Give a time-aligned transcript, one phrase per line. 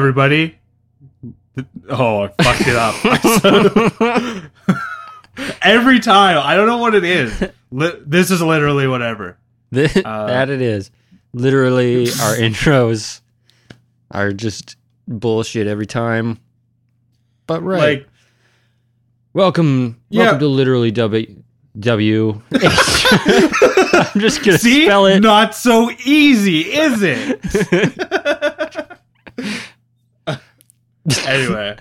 [0.00, 0.58] Everybody.
[1.90, 4.50] Oh, I fucked it up.
[5.62, 6.38] Every time.
[6.42, 7.38] I don't know what it is.
[7.70, 9.36] This is literally whatever.
[9.72, 10.90] Uh, that it is.
[11.34, 13.20] Literally, our intros
[14.10, 14.76] are just
[15.06, 16.38] bullshit every time.
[17.46, 17.98] But right.
[18.00, 18.08] Like
[19.34, 20.22] welcome, Yeah.
[20.22, 21.42] welcome to literally W.
[21.78, 22.40] W.
[22.52, 24.86] I'm just gonna see?
[24.86, 25.20] spell it.
[25.20, 28.56] Not so easy, is it?
[31.26, 31.76] Anyway.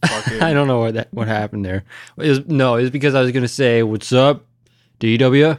[0.02, 1.84] I don't know what that what happened there.
[2.18, 4.44] It was, no, it's because I was gonna say, "What's up,
[5.00, 5.58] DW?"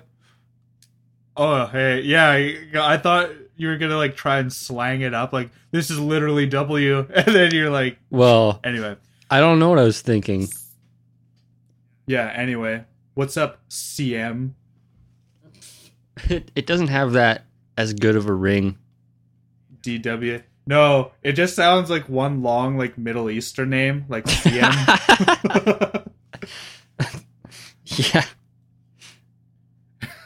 [1.35, 2.29] Oh, hey, yeah.
[2.29, 5.99] I I thought you were gonna like try and slang it up, like this is
[5.99, 8.95] literally W, and then you're like, Well, anyway,
[9.29, 10.47] I don't know what I was thinking.
[12.07, 12.31] yeah.
[12.33, 12.83] Anyway,
[13.15, 14.51] what's up, CM?
[16.29, 17.45] It, it doesn't have that
[17.77, 18.77] as good of a ring.
[19.83, 20.43] DW.
[20.69, 26.05] No, it just sounds like one long like Middle Eastern name, like CM.
[27.85, 28.23] yeah,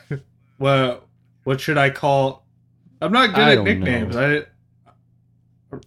[0.59, 1.05] well,
[1.45, 2.45] what should I call?
[3.01, 4.13] I'm not good I at nicknames.
[4.13, 4.43] know.
[5.71, 5.77] I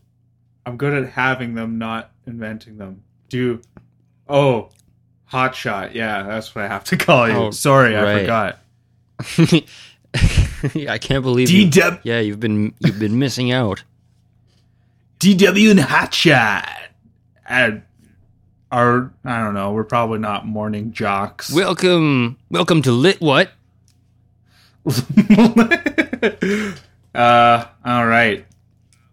[0.65, 3.03] I'm good at having them, not inventing them.
[3.29, 3.61] Do
[4.27, 4.71] oh,
[5.31, 5.93] hotshot.
[5.93, 7.34] Yeah, that's what I have to call you.
[7.34, 8.59] Oh, Sorry, I forgot.
[10.89, 11.69] I can't believe you.
[11.69, 13.84] DW Yeah, you've been you've been missing out.
[15.19, 16.69] DW and hotshot.
[17.48, 17.83] And
[18.70, 19.72] our I don't know.
[19.72, 21.53] We're probably not morning jocks.
[21.53, 23.53] Welcome, welcome to Lit What?
[27.15, 28.47] uh, all right.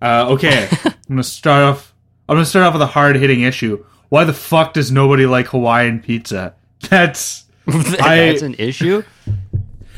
[0.02, 1.94] Uh, okay, I'm gonna start off.
[2.28, 3.86] I'm gonna start off with a hard hitting issue.
[4.10, 6.56] Why the fuck does nobody like Hawaiian pizza?
[6.90, 9.04] That's That's an issue.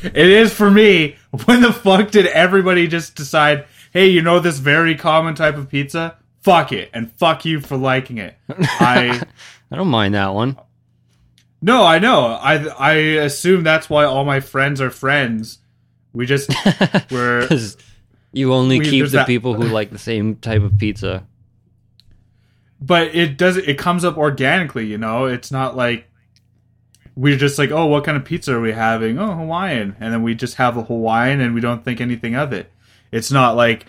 [0.02, 1.16] it is for me.
[1.44, 3.66] When the fuck did everybody just decide?
[3.96, 6.16] Hey, you know this very common type of pizza?
[6.42, 8.36] Fuck it, and fuck you for liking it.
[8.48, 9.22] I
[9.70, 10.58] I don't mind that one.
[11.62, 12.26] no, I know.
[12.26, 12.92] I I
[13.24, 15.60] assume that's why all my friends are friends.
[16.12, 16.50] We just
[17.10, 17.40] were.
[17.40, 17.78] Because
[18.32, 21.26] you only We- keep the that- people who like the same type of pizza.
[22.78, 26.06] but it does it comes up organically you know it's not like
[27.14, 30.22] we're just like oh what kind of pizza are we having oh hawaiian and then
[30.22, 32.70] we just have a hawaiian and we don't think anything of it
[33.16, 33.86] it's not like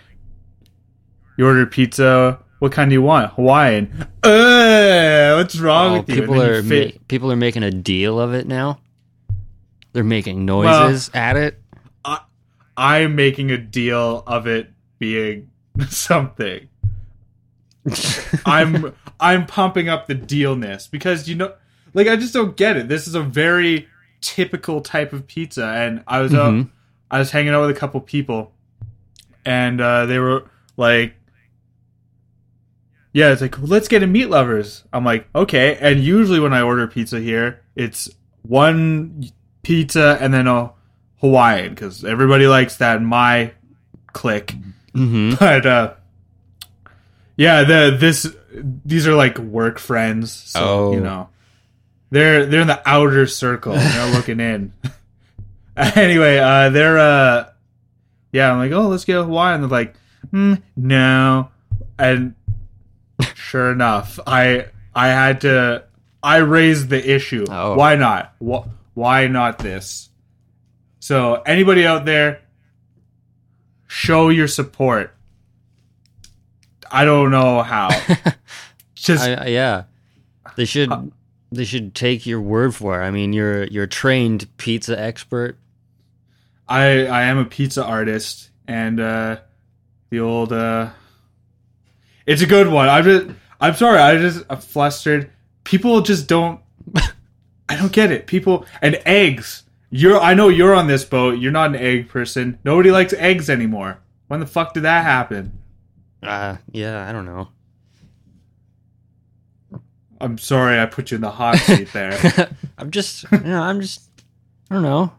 [1.36, 3.90] you order pizza what kind do you want hawaiian
[4.24, 7.70] uh, what's wrong Oh, with you people you are fit- ma- people are making a
[7.70, 8.80] deal of it now.
[9.92, 11.60] They're making noises at it.
[12.76, 15.50] i'm making a deal of it being
[15.88, 16.68] something
[18.44, 21.54] I'm I'm pumping up the dealness because you know,
[21.94, 22.88] like I just don't get it.
[22.88, 23.88] This is a very
[24.20, 26.70] typical type of pizza, and I was out, Mhm.
[27.10, 28.52] I was hanging out with a couple people,
[29.48, 30.44] and uh, they were
[30.76, 31.14] like,
[33.12, 36.60] "Yeah, it's like let's get a meat lovers." I'm like, "Okay." And usually when I
[36.62, 38.10] order pizza here, it's
[38.42, 39.24] one
[39.62, 40.72] pizza and then a
[41.20, 43.52] Hawaiian because everybody likes that my
[44.12, 44.54] clique
[44.94, 45.92] hmm but uh
[47.36, 48.34] yeah the this
[48.84, 50.92] these are like work friends so Oh.
[50.94, 51.28] you know
[52.10, 54.72] they're they're in the outer circle they're looking in
[55.76, 57.50] anyway uh they're uh
[58.32, 59.94] yeah i'm like oh let's get a hawaiian they're like
[60.32, 61.48] mm, no
[61.98, 62.34] and
[63.34, 65.82] sure enough i i had to
[66.22, 67.74] i raised the issue Oh.
[67.76, 70.08] why not Wh- why not this
[71.00, 72.42] so anybody out there
[73.86, 75.14] show your support.
[76.90, 77.88] I don't know how.
[78.94, 79.84] Just I, I- yeah,
[80.56, 81.02] they should Uh,
[81.50, 83.06] they should take your word for it.
[83.06, 85.56] I mean, you're you're a trained pizza expert.
[86.68, 89.38] I I am a pizza artist and uh
[90.10, 90.90] the old uh
[92.26, 92.88] it's a good one.
[92.88, 93.26] I'm just
[93.60, 95.30] I'm sorry, I just I'm flustered.
[95.64, 96.60] People just don't
[97.68, 98.26] I don't get it.
[98.26, 99.64] People and eggs.
[99.90, 101.38] You're I know you're on this boat.
[101.38, 102.58] You're not an egg person.
[102.64, 103.98] Nobody likes eggs anymore.
[104.28, 105.58] When the fuck did that happen?
[106.22, 107.48] Uh, yeah, I don't know.
[110.20, 112.18] I'm sorry I put you in the hot seat there.
[112.78, 114.02] I'm just, you know, I'm just,
[114.70, 115.12] I don't know.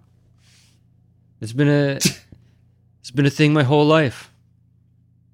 [1.41, 1.91] It's been a,
[3.01, 4.31] it's been a thing my whole life.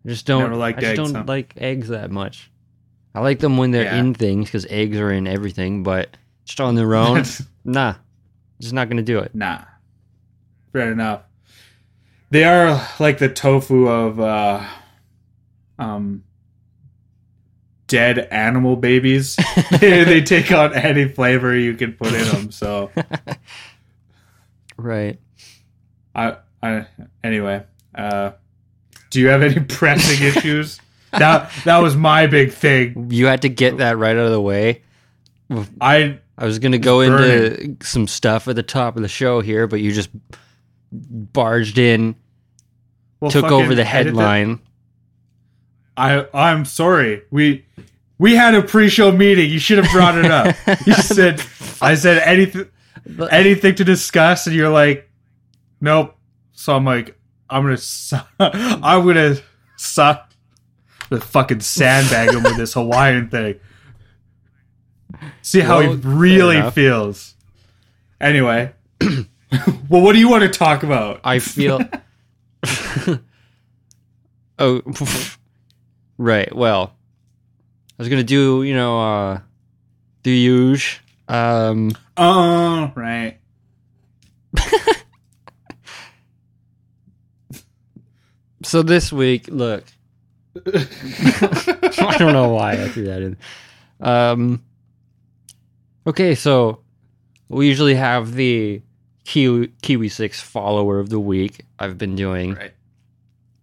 [0.06, 1.24] I just don't, Never liked I just eggs, don't huh?
[1.28, 2.52] like eggs that much.
[3.16, 3.98] I like them when they're Yeah.
[4.00, 6.16] in things because eggs are in everything, but
[6.46, 7.24] just on their own,
[7.66, 7.96] nah,
[8.60, 9.34] just not gonna do it.
[9.34, 9.62] Nah.
[10.74, 11.22] Fair enough.
[12.30, 14.66] They are like the tofu of uh
[15.80, 16.24] um
[17.88, 19.38] dead animal babies.
[19.80, 22.52] they, they take on any flavor you can put in them.
[22.52, 22.92] So
[24.78, 25.20] Right.
[26.16, 26.88] I I
[27.24, 27.64] anyway,
[27.94, 28.32] uh
[29.10, 30.80] do you have any pressing issues?
[31.12, 33.10] that that was my big thing.
[33.12, 34.82] You had to get that right out of the way.
[35.80, 39.68] I I was gonna go into some stuff at the top of the show here,
[39.68, 40.10] but you just
[40.92, 42.16] barged in,
[43.20, 44.60] well, took over the headline.
[45.98, 47.22] I I'm sorry.
[47.32, 47.66] We
[48.18, 49.50] we had a pre-show meeting.
[49.50, 50.56] You should have brought it up.
[50.86, 51.42] You said
[51.82, 52.70] I said anything
[53.30, 55.10] anything to discuss, and you're like,
[55.82, 56.16] nope.
[56.54, 57.18] So I'm like,
[57.50, 59.36] I'm gonna su- I'm gonna
[59.78, 60.32] suck
[61.10, 63.60] the fucking sandbag him with this Hawaiian thing.
[65.42, 67.36] See how Well, he really feels.
[68.20, 71.22] Anyway, well, what do you want to talk about?
[71.24, 71.82] I feel.
[74.60, 74.82] oh,
[76.18, 76.56] right.
[76.56, 76.94] Well,
[77.92, 79.40] I was gonna do you know uh,
[80.24, 81.02] the huge.
[81.28, 83.38] Um, Oh, right.
[88.66, 89.84] So this week, look,
[90.66, 93.38] I don't know why I threw that in.
[94.00, 94.64] Um,
[96.08, 96.80] okay, so
[97.50, 98.82] we usually have the
[99.26, 101.66] Kiwi, Kiwi Six follower of the week.
[101.80, 102.74] I've been doing, Right.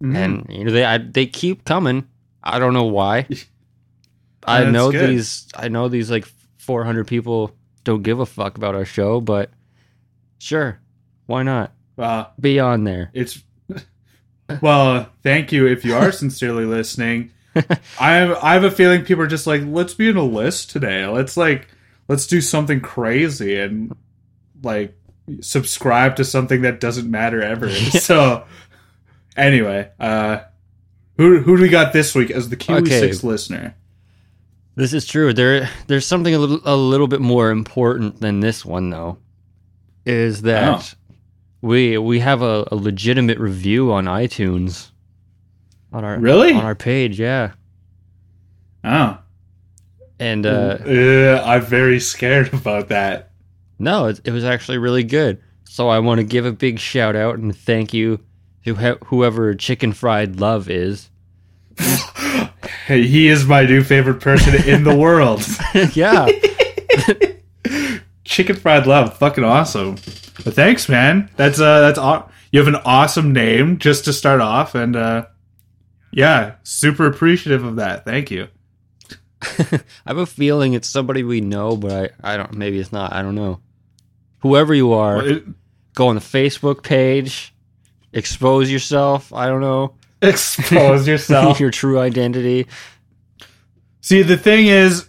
[0.03, 0.15] Mhm.
[0.15, 2.07] and you know they I, they keep coming.
[2.43, 3.27] I don't know why.
[4.45, 5.09] I That's know good.
[5.09, 5.47] these.
[5.55, 6.25] I know these like
[6.57, 7.55] 400 people
[7.85, 9.49] don't give a fuck about our show, but
[10.39, 10.79] sure,
[11.27, 13.09] why not Uh, be on there?
[13.13, 13.41] it's
[14.61, 17.31] well, thank you if you are sincerely listening.
[17.99, 20.71] I have I have a feeling people are just like, let's be in a list
[20.71, 21.05] today.
[21.05, 21.67] Let's like
[22.07, 23.95] let's do something crazy and
[24.63, 24.97] like
[25.41, 27.69] subscribe to something that doesn't matter ever.
[27.75, 28.45] so
[29.37, 30.39] anyway, uh
[31.17, 32.99] who who do we got this week as the Kiwi Okay.
[32.99, 33.75] Six listener?
[34.75, 35.33] This is true.
[35.33, 39.19] There, there's something a little, a little bit more important than this one, though.
[40.05, 40.95] Is that
[41.63, 44.89] we we have a, a legitimate review on iTunes
[45.91, 46.53] on our Really?
[46.53, 47.53] on our page, yeah.
[48.83, 49.17] Oh.
[50.19, 53.31] And uh, Uh, I'm very scared about that.
[53.79, 55.41] no, it, it was actually really good.
[55.63, 58.19] So I want to give a big shout out and thank you
[58.65, 61.09] to wh- whoever Chicken Fried Love is.
[62.87, 65.41] Hey, he is my new favorite person in the world.
[65.95, 66.27] yeah,
[68.33, 69.95] Chicken fried love, fucking awesome.
[70.43, 71.29] But thanks, man.
[71.37, 75.25] That's uh, that's aw- you have an awesome name just to start off, and uh,
[76.11, 78.05] yeah, super appreciative of that.
[78.05, 78.47] Thank you.
[79.59, 82.53] I have a feeling it's somebody we know, but I, I don't.
[82.53, 83.13] Maybe it's not.
[83.13, 83.59] I don't know.
[84.39, 85.17] Whoever you are.
[85.17, 85.43] Well, it-
[85.93, 87.53] go on the Facebook page,
[88.13, 89.31] expose yourself.
[89.31, 89.93] I don't know
[90.23, 91.59] expose yourself.
[91.59, 92.65] your true identity.
[94.01, 95.07] See, the thing is,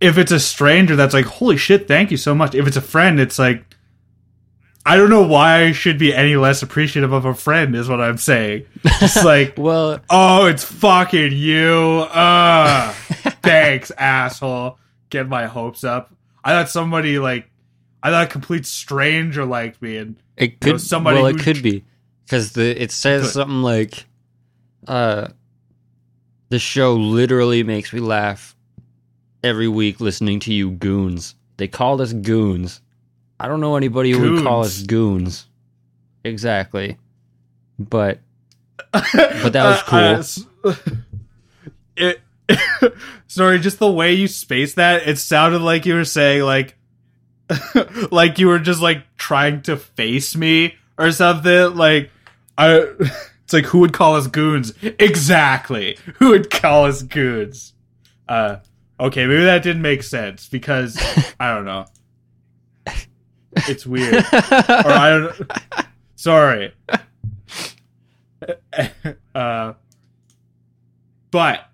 [0.00, 2.54] if it's a stranger, that's like, holy shit, thank you so much.
[2.54, 3.64] If it's a friend, it's like,
[4.86, 8.00] I don't know why I should be any less appreciative of a friend, is what
[8.00, 8.64] I'm saying.
[8.84, 12.06] It's like, Well, Oh, it's fucking you.
[12.10, 12.92] Uh,
[13.42, 14.78] thanks, asshole.
[15.10, 16.14] Get my hopes up.
[16.44, 17.50] I thought somebody like,
[18.02, 20.80] I thought a complete stranger liked me, and it could.
[20.80, 21.84] somebody well, it could be
[22.24, 23.32] because the it says Could.
[23.32, 24.06] something like,
[24.86, 25.28] uh,
[26.48, 28.54] the show literally makes me laugh
[29.42, 31.34] every week listening to you goons.
[31.56, 32.80] They called us goons.
[33.40, 35.46] I don't know anybody who would call us goons.
[36.24, 36.98] Exactly,
[37.78, 38.20] but
[38.92, 40.74] but that was cool.
[41.96, 42.20] it,
[43.26, 46.76] sorry, just the way you spaced that, it sounded like you were saying like,
[48.10, 51.74] like you were just like trying to face me or something.
[51.76, 52.10] Like,
[52.56, 52.88] I,
[53.44, 54.72] it's like who would call us goons?
[54.82, 57.72] Exactly, who would call us goons?
[58.28, 58.56] Uh,
[59.00, 60.98] okay, maybe that didn't make sense because
[61.40, 61.86] I don't know.
[63.66, 65.52] It's weird or I don't.
[66.16, 66.72] Sorry.
[69.34, 69.72] Uh,
[71.30, 71.68] but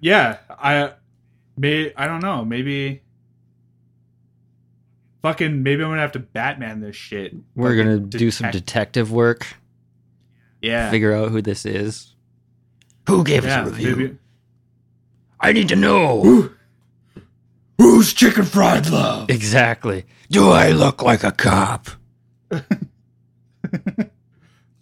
[0.00, 0.92] yeah, I
[1.56, 2.44] may I don't know.
[2.44, 3.02] Maybe
[5.22, 7.34] fucking maybe I'm gonna have to Batman this shit.
[7.54, 9.46] we're Fucking gonna do some detective work.
[10.60, 10.90] yeah.
[10.90, 12.14] Figure out who this is.
[13.08, 13.96] Who gave yeah, us a review?
[13.96, 14.18] maybe-
[15.40, 16.20] I need to know.
[16.22, 16.50] Who-
[17.78, 19.30] Who's chicken fried love?
[19.30, 20.04] Exactly.
[20.30, 21.88] Do I look like a cop?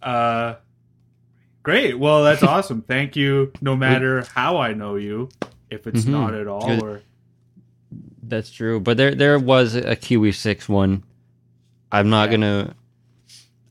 [0.02, 0.54] Uh,
[1.62, 1.98] great.
[1.98, 2.82] Well, that's awesome.
[2.82, 3.52] Thank you.
[3.60, 5.28] No matter how I know you,
[5.70, 6.10] if it's Mhm.
[6.10, 6.82] not at all, Good.
[6.82, 7.02] or
[8.22, 8.80] That's true.
[8.80, 11.02] But there there was a Kiwi six one.
[11.90, 12.36] I'm not Yeah.
[12.36, 12.74] gonna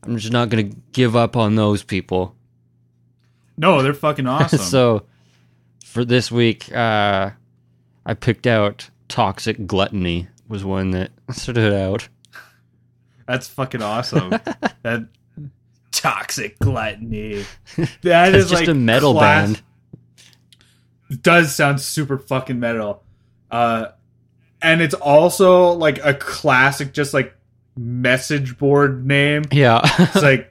[0.02, 2.34] I'm just not gonna give up on those people.
[3.56, 4.58] no, they're fucking awesome.
[4.58, 5.04] so
[5.96, 7.30] for this week, uh
[8.04, 12.08] I picked out Toxic Gluttony was one that stood out.
[13.26, 14.30] That's fucking awesome.
[14.82, 15.08] that
[15.90, 17.46] toxic gluttony.
[18.02, 19.62] That is just like a metal class-
[21.08, 21.22] band.
[21.22, 23.02] does sound super fucking metal.
[23.50, 23.86] Uh,
[24.60, 27.34] and it's also like a classic, just like
[27.74, 29.44] message board name.
[29.50, 29.80] Yeah.
[29.98, 30.50] It's like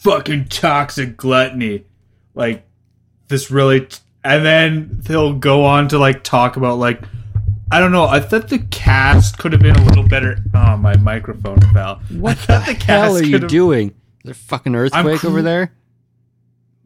[0.00, 1.84] fucking toxic gluttony.
[2.34, 2.67] Like
[3.28, 7.02] this really, t- and then they'll go on to like talk about like
[7.70, 8.04] I don't know.
[8.06, 10.38] I thought the cast could have been a little better.
[10.54, 12.00] Oh, my microphone fell.
[12.10, 13.88] what the thought hell are you doing?
[13.88, 13.94] Is
[14.24, 15.72] there a fucking earthquake cr- over there?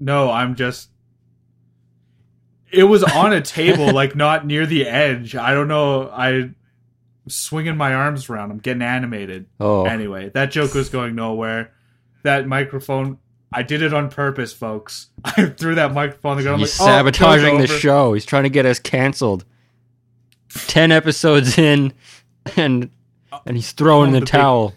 [0.00, 0.88] No, I'm just.
[2.72, 5.37] It was on a table, like not near the edge.
[5.37, 6.08] I don't know.
[6.08, 6.50] I
[7.28, 8.50] swinging my arms around.
[8.50, 9.46] I'm getting animated.
[9.61, 9.84] Oh.
[9.84, 11.72] Anyway, that joke was going nowhere.
[12.25, 13.18] That microphone.
[13.52, 15.09] I did it on purpose, folks.
[15.25, 16.61] I threw that microphone on the ground.
[16.61, 18.12] He's like, oh, sabotaging the show.
[18.14, 19.44] He's trying to get us canceled.
[20.66, 21.92] Ten episodes in,
[22.56, 22.90] and
[23.47, 24.75] and he's throwing Oh, the, the big- towel.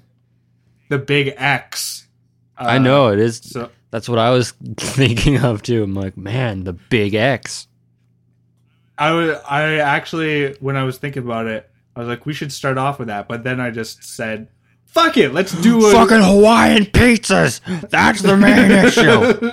[0.90, 2.08] The big X.
[2.58, 3.38] I Uh, know it is.
[3.44, 5.84] So That's what I was thinking of too.
[5.84, 7.68] I'm like, man, the big X.
[8.98, 9.38] I was.
[9.50, 13.00] I actually, when I was thinking about it, I was like, we should start off
[13.00, 13.28] with that.
[13.28, 14.48] But then I just said,
[14.96, 17.60] "Fuck it, let's do a Fucking Hawaiian pizzas.
[17.90, 19.52] That's the main issue.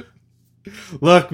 [1.00, 1.32] Look,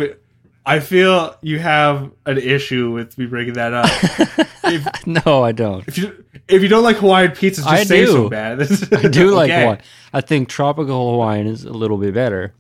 [0.67, 3.87] I feel you have an issue with me bringing that up.
[4.65, 5.87] if, no, I don't.
[5.87, 8.13] if you if you don't like Hawaiian pizzas, just I say do.
[8.13, 8.61] so, man.
[8.93, 9.61] I do like Okay.
[9.61, 9.81] Hawaiian.
[10.13, 12.55] I think tropical Hawaiian is a little bit better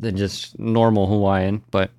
[0.00, 1.62] than just normal Hawaiian.
[1.70, 1.90] But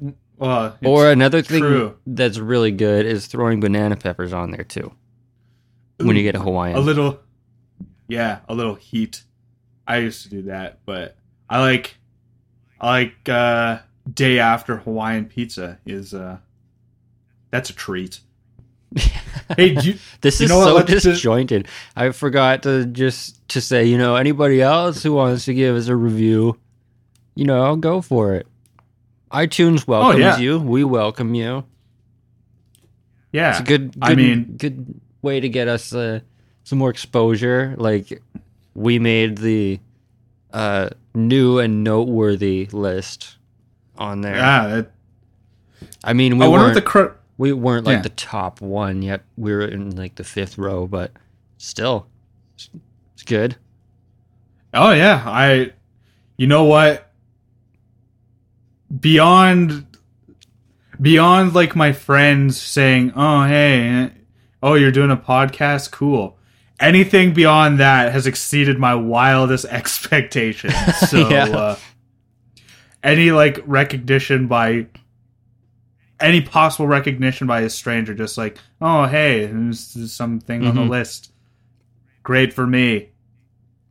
[0.00, 1.96] it's- or another thing true.
[2.06, 4.92] that's really good is throwing banana peppers on there too.
[5.98, 7.18] When you get a Hawaiian, a little,
[8.08, 9.22] yeah, a little heat.
[9.86, 11.16] I used to do that, but
[11.48, 11.96] I like,
[12.80, 13.78] I like uh,
[14.12, 16.38] day after Hawaiian pizza is uh,
[17.50, 18.20] that's a treat.
[19.56, 21.68] hey, you, This You is so let's just- disjointed.
[21.96, 25.88] I forgot to just to say, you know, anybody else who wants to give us
[25.88, 26.58] a review,
[27.34, 28.46] you know, go for it.
[29.30, 30.38] iTunes welcomes Oh, yeah.
[30.38, 30.58] you.
[30.58, 31.64] We welcome you.
[33.32, 36.20] yeah, It's a good, good I mean- good way to get us uh,
[36.68, 37.74] some more exposure.
[37.78, 38.22] Like
[38.74, 39.80] we made the
[40.52, 43.36] uh, new and noteworthy list
[43.96, 44.36] on there.
[44.36, 44.66] yeah.
[44.68, 44.90] That,
[46.04, 48.02] I mean, we I weren't the cr- we weren't like Yeah.
[48.02, 49.22] the top one yet.
[49.38, 51.12] We were in like the fifth row, but
[51.56, 52.06] still,
[52.54, 52.68] it's,
[53.14, 53.56] it's good.
[54.74, 55.72] Oh yeah, I.
[56.36, 57.10] You know what?
[59.00, 59.86] Beyond,
[61.00, 64.10] beyond like my friends saying, "Oh hey,
[64.62, 66.37] oh you're doing a podcast, cool."
[66.80, 70.74] Anything beyond that has exceeded my wildest expectations.
[71.08, 71.44] So, Yeah.
[71.46, 71.76] uh,
[73.02, 74.86] any like recognition by
[76.20, 80.88] any possible recognition by a stranger, just like, "Oh hey, there's something on the Mhm.
[80.88, 81.32] list."
[82.24, 83.08] Great for me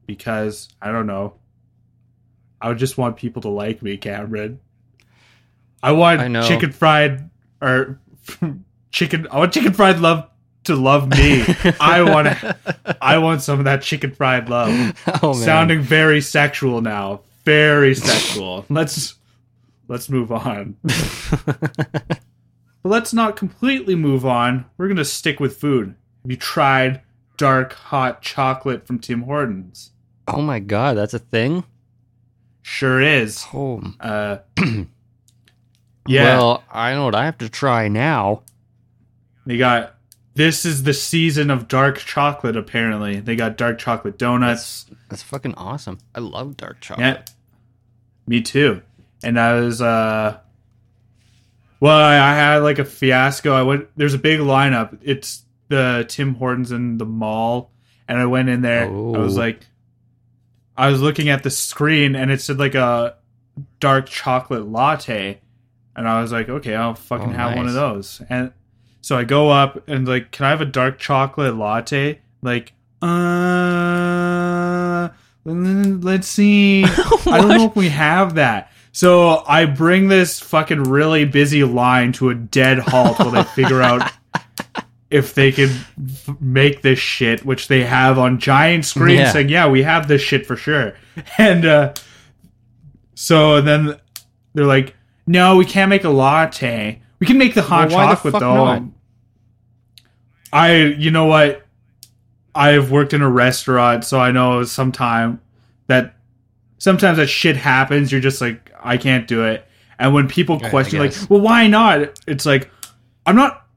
[0.05, 1.35] because I don't know.
[2.61, 4.59] I would just want people to like me, Cameron.
[5.81, 7.29] I want I chicken fried
[7.61, 7.99] or
[8.91, 9.27] chicken.
[9.31, 10.27] I want chicken fried love
[10.67, 11.43] to love me.
[11.79, 12.27] I want
[13.01, 14.69] I want some of that chicken fried love.
[15.23, 17.21] oh man, Sounding very sexual now.
[17.43, 18.65] Very sexual.
[18.69, 19.15] let's
[19.87, 20.77] let's move on.
[20.83, 22.19] But
[22.83, 24.65] let's not completely move on.
[24.77, 25.95] We're gonna stick with food.
[26.23, 27.01] Have you tried
[27.37, 29.91] dark hot chocolate from Tim Hortons?
[30.29, 31.63] oh my god, that's a thing.
[32.61, 33.45] Sure is.
[33.53, 34.39] Oh, Uh,
[36.05, 38.43] yeah, Well, I know what I have to try now.
[39.45, 39.95] they got.
[40.37, 42.55] This is the season of dark chocolate.
[42.55, 44.85] Apparently, they got dark chocolate donuts.
[45.09, 45.97] That's fucking awesome.
[46.13, 47.07] I love dark chocolate.
[47.27, 47.33] Yeah,
[48.27, 48.83] me too.
[49.23, 50.37] And I was, uh,
[51.79, 53.51] well, I, I had like a fiasco.
[53.53, 53.87] I went.
[53.95, 54.97] There's a big lineup.
[55.01, 57.71] It's the Tim Hortons in the mall,
[58.07, 58.85] and I went in there.
[58.85, 59.41] I was Oh.
[59.41, 59.65] like,
[60.77, 63.15] I was looking at the screen, and it said like a
[63.79, 65.41] dark chocolate latte,
[65.95, 68.21] and I was like, okay, I'll fucking Oh, have one of those.
[68.29, 68.51] And
[69.07, 72.19] so I go up and like, can I have a dark chocolate latte?
[72.41, 73.07] Like, uh,
[75.45, 76.83] let's see.
[77.25, 78.69] I don't know if we have that.
[78.91, 83.81] So I bring this fucking really busy line to a dead halt while they figure
[83.81, 84.11] out
[85.09, 85.69] if they can
[86.41, 89.31] make this shit, which they have on giant screens Yeah.
[89.31, 90.95] saying, "Yeah, we have this shit for sure."
[91.37, 91.93] And uh,
[93.15, 93.95] so then
[94.53, 94.95] they're like,
[95.25, 97.01] "No, we can't make a latte.
[97.19, 98.83] We can make the hot Well, why the chocolate though." not?
[100.57, 101.63] I, you know what?
[102.55, 105.39] I've worked in a restaurant, so I know sometime
[105.85, 106.15] that
[106.79, 108.11] sometimes that shit happens.
[108.11, 109.67] You're just like, I can't do it.
[109.99, 112.19] And when people I question, like, well, why not?
[112.27, 112.71] It's like,
[113.27, 113.67] I'm not.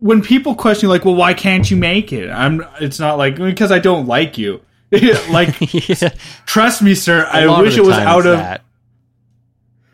[0.00, 2.28] When people question, like, well, why can't you make it?
[2.28, 2.62] I'm.
[2.78, 4.60] It's not like because I don't like you.
[5.30, 5.56] like,
[5.88, 6.10] yeah.
[6.44, 7.22] trust me, sir.
[7.22, 8.36] A I wish it was out of.
[8.36, 8.62] that.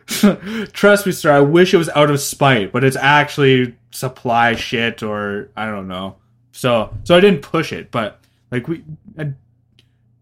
[0.73, 1.31] Trust me, sir.
[1.31, 5.87] I wish it was out of spite, but it's actually supply shit or I don't
[5.87, 6.15] know.
[6.51, 8.19] So so I didn't push it, but
[8.51, 8.83] like we
[9.17, 9.27] a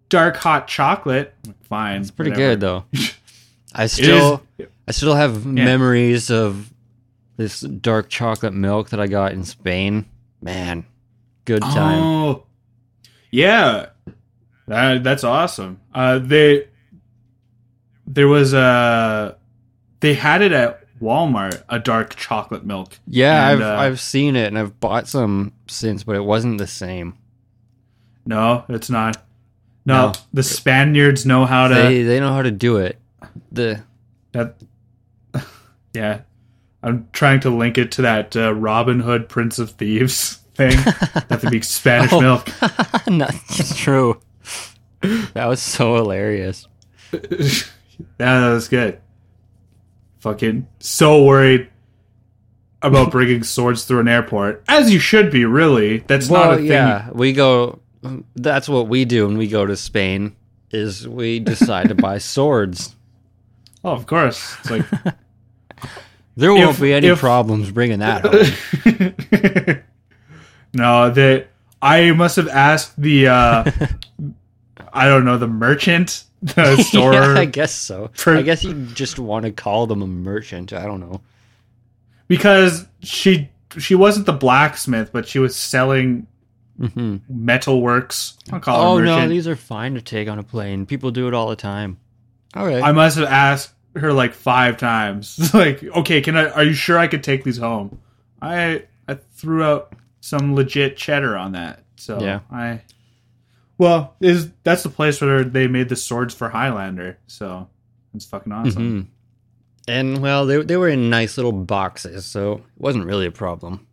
[0.09, 1.33] dark hot chocolate,
[1.63, 2.01] fine.
[2.01, 2.51] It's pretty whatever.
[2.53, 2.85] good though.
[3.75, 4.41] I still
[4.87, 5.65] I still have Yeah.
[5.65, 6.71] memories of
[7.37, 10.05] this dark chocolate milk that I got in Spain.
[10.41, 10.85] Man,
[11.45, 12.01] good time.
[12.03, 12.43] Oh,
[13.31, 13.87] yeah,
[14.67, 15.79] that, that's awesome.
[15.93, 16.67] Uh, they
[18.07, 19.35] there was a
[19.99, 22.99] they had it at Walmart a dark chocolate milk.
[23.07, 26.57] yeah, and, I've uh, I've seen it and I've bought some since, but it wasn't
[26.57, 27.15] the same.
[28.25, 29.17] No, it's not.
[29.85, 30.13] No, No.
[30.33, 31.73] the Spaniards know how to.
[31.75, 32.97] They they know how to do it.
[33.51, 33.81] The
[34.33, 34.55] that,
[35.93, 36.21] yeah,
[36.83, 40.71] I'm trying to link it to that uh, Robin Hood Prince of Thieves thing.
[41.29, 42.19] that to be Spanish Oh.
[42.21, 42.45] milk.
[43.07, 44.19] That's true.
[45.33, 46.67] That was so hilarious.
[47.13, 47.19] yeah,
[48.17, 48.99] that was good.
[50.19, 51.69] Fucking so worried
[52.81, 55.45] about bringing swords through an airport, as you should be.
[55.45, 56.65] Really, that's not a thing.
[56.67, 57.79] yeah, we go.
[58.35, 60.35] That's what we do when we go to Spain.
[60.71, 62.95] Is we decide to buy swords.
[63.83, 64.55] Oh, of course.
[64.59, 64.85] It's like
[66.35, 69.83] There won't If- be any if- problems bringing that home.
[70.73, 71.47] no, that
[71.81, 73.71] I must have asked the uh
[74.93, 76.23] I don't know the merchant,
[76.55, 77.13] the store.
[77.13, 78.11] yeah, I guess so.
[78.17, 80.73] per- I guess you just want to call them a merchant.
[80.73, 81.21] I don't know.
[82.27, 86.27] because she she wasn't the blacksmith, but she was selling
[86.77, 88.35] hmm metalworks.
[88.51, 90.85] I'll call Oh no, these are fine to take on a plane.
[90.85, 91.97] People do it all the time.
[92.55, 92.83] All right.
[92.83, 95.51] I must have asked her like five times.
[95.53, 96.49] like, okay, can I?
[96.49, 97.99] Are you sure I could take these home?
[98.41, 101.83] I I threw out some legit cheddar on that.
[101.95, 102.39] So Yeah.
[102.51, 102.81] I.
[103.77, 107.17] Well, is that's the place where they made the swords for Highlander.
[107.27, 107.69] So
[108.13, 109.03] it's fucking awesome.
[109.03, 109.07] Mhm.
[109.87, 113.85] And well, they they were in nice little boxes, so it wasn't really a problem.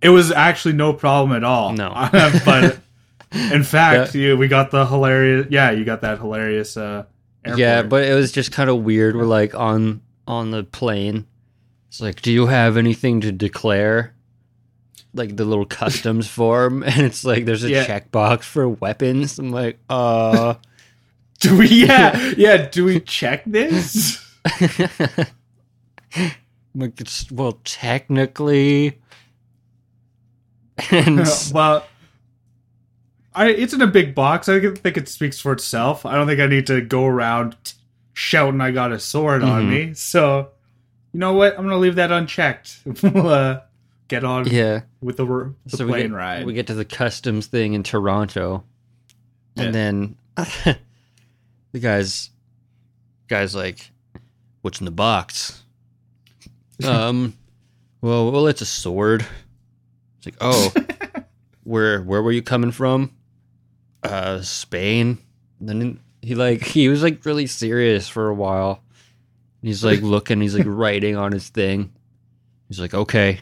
[0.00, 1.72] It was actually no problem at all.
[1.72, 1.90] No.
[2.44, 2.78] but
[3.32, 5.48] in fact, you, we got the hilarious.
[5.50, 6.76] Yeah, you got that hilarious.
[6.76, 7.04] Uh.
[7.56, 9.16] Yeah, but it was just kind of weird.
[9.16, 11.26] We're like on on the plane.
[11.88, 14.14] It's like, do you have anything to declare?
[15.16, 17.84] Like the little customs form, and it's like there's a Yeah.
[17.86, 19.38] checkbox for weapons.
[19.38, 20.54] I'm like, uh,
[21.40, 21.68] do we?
[21.68, 22.68] Yeah, yeah.
[22.68, 24.22] Do we check this?
[26.74, 28.98] Like it's well, technically,
[30.90, 31.86] and well,
[33.34, 34.46] I it's in a big box.
[34.50, 36.04] I think it speaks for itself.
[36.04, 37.76] I don't think I need to go around t-
[38.12, 39.68] shouting I got a sword on Mhm.
[39.70, 39.94] me.
[39.94, 40.50] So,
[41.14, 41.56] you know what?
[41.58, 42.80] I'm gonna leave that unchecked.
[43.02, 43.60] we'll uh,
[44.08, 44.82] get on yeah.
[45.00, 46.46] with the, r- the so we plane get, ride.
[46.46, 48.64] we get to the customs thing in Toronto,
[49.54, 49.64] Yeah.
[49.64, 52.30] and then the guys,
[53.28, 53.90] guys like,
[54.62, 55.62] what's in the box?
[56.84, 57.36] um,
[58.00, 59.26] well, well, it's a sword.
[60.18, 60.72] It's like, oh,
[61.64, 63.12] where where were you coming from?
[64.02, 65.18] Uh, Spain.
[65.58, 68.82] And then he like he was like really serious for a while.
[69.62, 70.40] He's like looking.
[70.40, 71.92] He's like writing on his thing.
[72.68, 73.40] He's like, okay.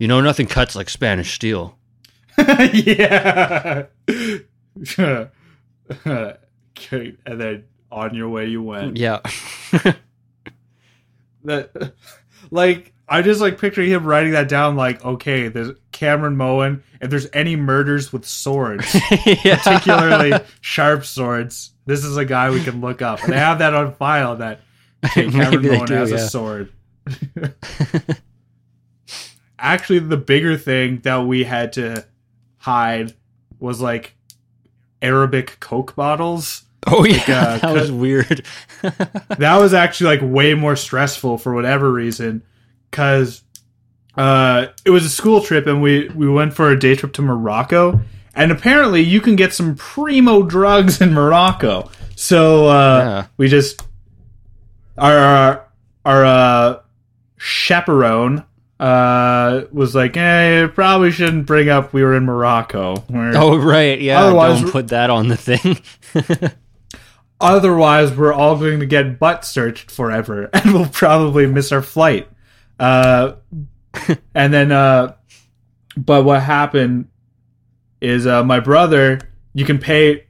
[0.00, 1.78] You know, nothing cuts like Spanish steel.
[2.38, 3.84] yeah.
[4.96, 5.28] and
[7.26, 8.96] then on your way you went.
[8.96, 9.20] Yeah.
[11.44, 11.92] that
[12.50, 17.10] like I just like picturing him writing that down like okay there's Cameron Moen if
[17.10, 18.94] there's any murders with swords
[19.44, 19.58] yeah.
[19.62, 23.72] particularly sharp swords this is a guy we can look up and they have that
[23.74, 24.60] on file that
[25.04, 26.16] okay, Cameron Moen do, has yeah.
[26.16, 26.70] a sword
[29.60, 32.06] actually the bigger thing that we had to
[32.58, 33.14] hide
[33.58, 34.14] was like
[35.02, 38.42] Arabic Coke bottles Oh yeah, uh, that was weird.
[38.82, 42.42] that was actually like way more stressful for whatever reason
[42.90, 43.42] because
[44.16, 47.22] uh it was a school trip and we we went for a day trip to
[47.22, 48.00] morocco
[48.34, 53.26] and apparently you can get some primo drugs in morocco so uh Yeah.
[53.36, 53.82] we just
[54.98, 55.68] our our,
[56.04, 56.80] our uh
[57.36, 58.44] chaperone
[58.80, 64.00] uh was like eh probably shouldn't bring up we were in morocco We're- oh right,
[64.00, 64.20] yeah.
[64.22, 65.78] Otherwise- don't put that on the thing.
[67.42, 72.28] Otherwise, we're all going to get butt searched forever, and we'll probably miss our flight.
[72.78, 73.32] Uh,
[74.34, 75.14] and then, uh,
[75.96, 77.08] but what happened
[78.00, 79.20] is uh, my brother.
[79.54, 80.26] You can pay,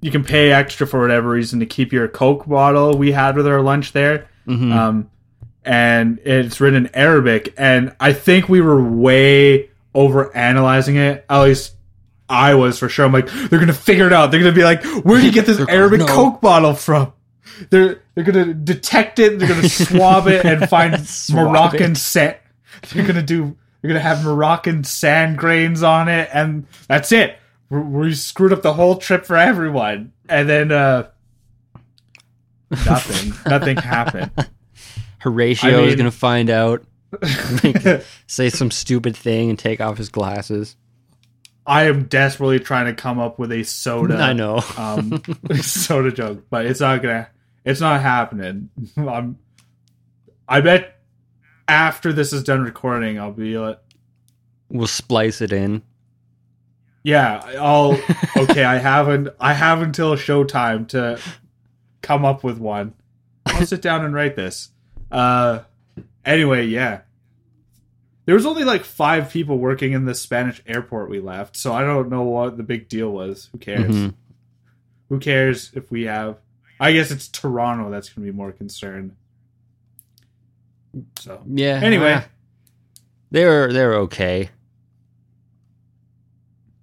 [0.00, 3.46] you can pay extra for whatever reason to keep your Coke bottle we had with
[3.46, 4.28] our lunch there.
[4.46, 4.72] Mhm.
[4.72, 5.10] Um,
[5.68, 11.24] and it's written in Arabic, and I think we were way over analyzing it.
[11.28, 11.74] At least
[12.28, 13.04] I was for sure.
[13.04, 14.30] I'm like, they're gonna figure it out.
[14.30, 16.06] They're gonna be like, where do you get this Arabic no.
[16.06, 17.12] Coke bottle from?
[17.70, 19.38] they're they're gonna detect it.
[19.38, 20.92] They're gonna swab it and find
[21.32, 22.36] Moroccan sand.
[22.92, 23.56] They're gonna do.
[23.80, 27.38] They're gonna have Moroccan sand grains on it, and that's it.
[27.70, 31.08] We we screwed up the whole trip for everyone, and then uh
[32.70, 33.34] nothing.
[33.50, 34.30] nothing happened.
[35.18, 36.84] Horatio I is gonna find out,
[38.26, 40.76] say some stupid thing, and take off his glasses.
[41.66, 44.16] I am desperately trying to come up with a soda.
[44.22, 44.62] I know.
[44.76, 45.22] um,
[45.60, 47.28] soda joke, but it's not gonna.
[47.64, 48.70] It's not happening.
[48.96, 49.38] I'm.
[50.48, 50.98] I bet
[51.66, 53.78] after this is done recording, I'll be like,
[54.70, 55.82] We'll splice it in.
[57.02, 57.98] yeah, I'll.
[58.36, 59.28] Okay, I haven't.
[59.40, 61.20] I have until showtime to
[62.00, 62.94] come up with one.
[63.46, 64.70] I'll sit down and write this.
[65.10, 65.60] Uh,
[66.24, 67.00] anyway, yeah.
[68.26, 71.82] There was only like five people working in the Spanish airport we left, so I
[71.82, 73.48] don't know what the big deal was.
[73.52, 73.94] Who cares?
[73.94, 74.14] Mhm.
[75.08, 76.36] Who cares if we have?
[76.78, 79.16] I guess it's Toronto that's going to be more concerned.
[81.18, 81.80] So Yeah.
[81.82, 82.12] Anyway.
[82.12, 82.20] uh,
[83.30, 84.50] they're they're okay.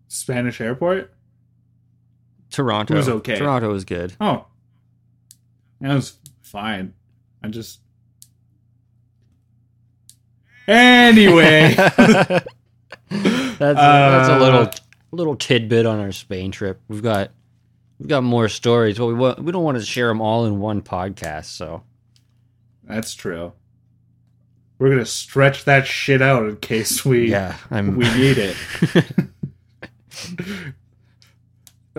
[0.07, 1.13] Spanish airport.
[2.49, 3.35] Toronto was okay.
[3.37, 4.15] Toronto was good.
[4.19, 4.45] Oh,
[5.81, 6.93] that was fine.
[7.43, 7.79] I just.
[10.67, 11.99] Anyway, that's
[13.09, 14.69] a, that's a Uh, little
[15.11, 16.81] little tidbit on our Spain trip.
[16.87, 17.31] We've got
[17.99, 20.59] we've got more stories, but we want we don't want to share them all in
[20.59, 21.45] one podcast.
[21.45, 21.83] So
[22.83, 23.53] that's true.
[24.79, 28.57] We're gonna stretch that shit out in case we yeah, I'm we need it.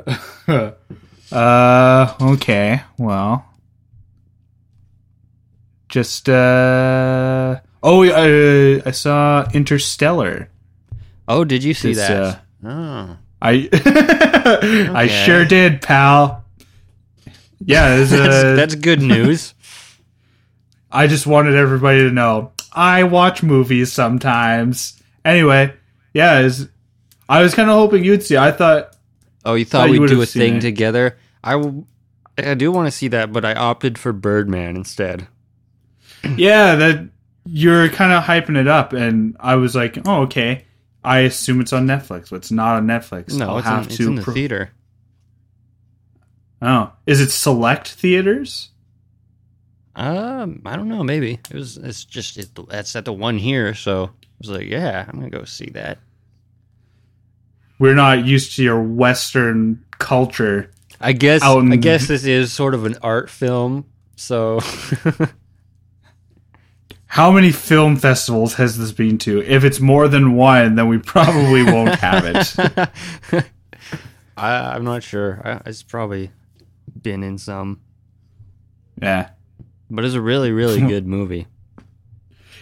[1.33, 2.83] uh, okay.
[2.99, 3.47] Well,
[5.89, 7.61] just uh.
[7.89, 10.49] Oh, uh, I saw Interstellar.
[11.29, 12.43] oh, did you see It's, that?
[12.65, 13.69] uh, oh, I
[14.95, 16.45] I sure did, pal.
[17.65, 19.55] Yeah, there's that's, that's good news.
[20.91, 25.01] I just wanted everybody to know I watch movies sometimes.
[25.25, 25.73] Anyway,
[26.13, 26.67] yeah, it's,
[27.29, 28.37] I was kind of hoping you'd see.
[28.37, 28.95] I thought
[29.45, 30.61] Oh, you Thought thought we'd would do a thing it.
[30.63, 31.17] together?
[31.45, 31.87] I, w-
[32.37, 35.29] I do want to see that, but I opted for Birdman instead.
[36.37, 37.09] yeah, that
[37.47, 40.65] you're kind of hyping it up, and I was like, oh, okay.
[41.05, 43.33] I assume it's on Netflix, but it's not on Netflix.
[43.39, 44.09] No, I'll it's in, have it's to.
[44.09, 44.71] in the pro- theater.
[46.61, 48.71] oh, is it select theaters?
[49.95, 51.05] Um, I don't know.
[51.05, 51.77] Maybe it was.
[51.77, 54.09] It's just it, that's at the one here, so I
[54.41, 55.99] was like, yeah, I'm gonna go see that.
[57.79, 60.71] We're not used to your Western culture.
[61.01, 61.43] I guess.
[61.43, 64.61] I guess this is sort of an art film, so
[67.07, 69.41] How many film festivals has this been to?
[69.43, 72.55] If it's more than one, then we probably won't have it.
[74.37, 75.41] I, I'm not sure.
[75.45, 76.31] I, it's probably
[77.01, 77.81] been in some,
[79.01, 79.31] Yeah.
[79.91, 81.47] but it's a really, really good movie.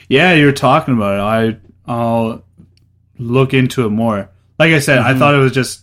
[0.09, 1.59] Yeah, you were talking about it.
[1.89, 2.45] I I'll
[3.19, 4.29] look into it more.
[4.59, 5.19] Like I said, I Mhm.
[5.19, 5.81] thought it was just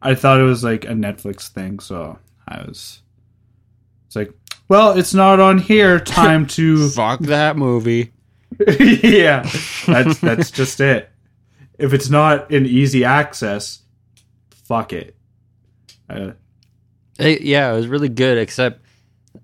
[0.00, 3.02] I thought it was like a Netflix thing, so I was
[4.06, 4.32] it's like,
[4.72, 6.00] well, it's not on here.
[6.22, 8.12] Time to Fuck that movie.
[8.68, 9.42] Yeah.
[9.86, 11.10] That's that's just it.
[11.78, 13.80] If it's not in easy access,
[14.64, 15.14] fuck it.
[16.08, 16.32] Uh,
[17.18, 18.38] It- yeah, it was really good.
[18.38, 18.80] Except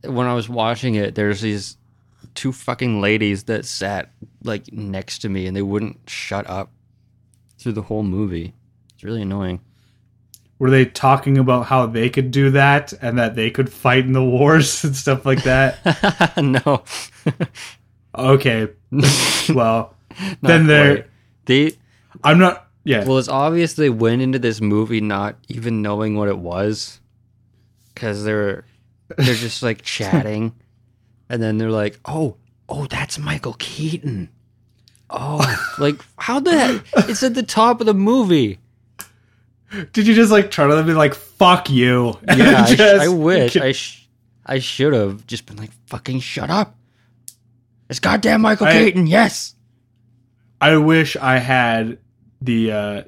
[0.03, 1.77] when I was watching it, there's these
[2.35, 4.11] two fucking ladies that sat
[4.45, 6.71] like next to me, and they wouldn't shut up
[7.59, 8.55] through the whole movie.
[8.95, 9.61] It's really annoying.
[10.59, 14.13] Were they talking about how they could do that and that they could fight in
[14.13, 16.37] the wars and stuff like that?
[16.37, 16.83] no.
[18.15, 18.69] Okay.
[19.55, 19.95] Well,
[20.43, 21.07] then they're
[21.47, 21.73] they
[22.23, 23.05] I'm not yeah.
[23.05, 27.01] well, it's obvious they went into this movie not even knowing what it was,
[27.95, 28.65] because they're
[29.17, 30.55] they're just like chatting,
[31.29, 32.37] and then they're like, "Oh,
[32.69, 34.31] oh, that's Michael Keaton."
[35.11, 37.09] Oh, like how the heck?
[37.09, 38.59] It's at the top of the movie.
[39.93, 42.15] Did you just like turn to them and be like, fuck you?
[42.37, 44.09] Yeah, I, sh- I wish I sh-
[44.47, 46.75] I should have just been like, "Fucking shut up!"
[47.91, 49.07] It's goddamn Michael I- Keaton.
[49.07, 49.55] Yes.
[50.61, 51.99] I wish I had
[52.41, 53.03] the uh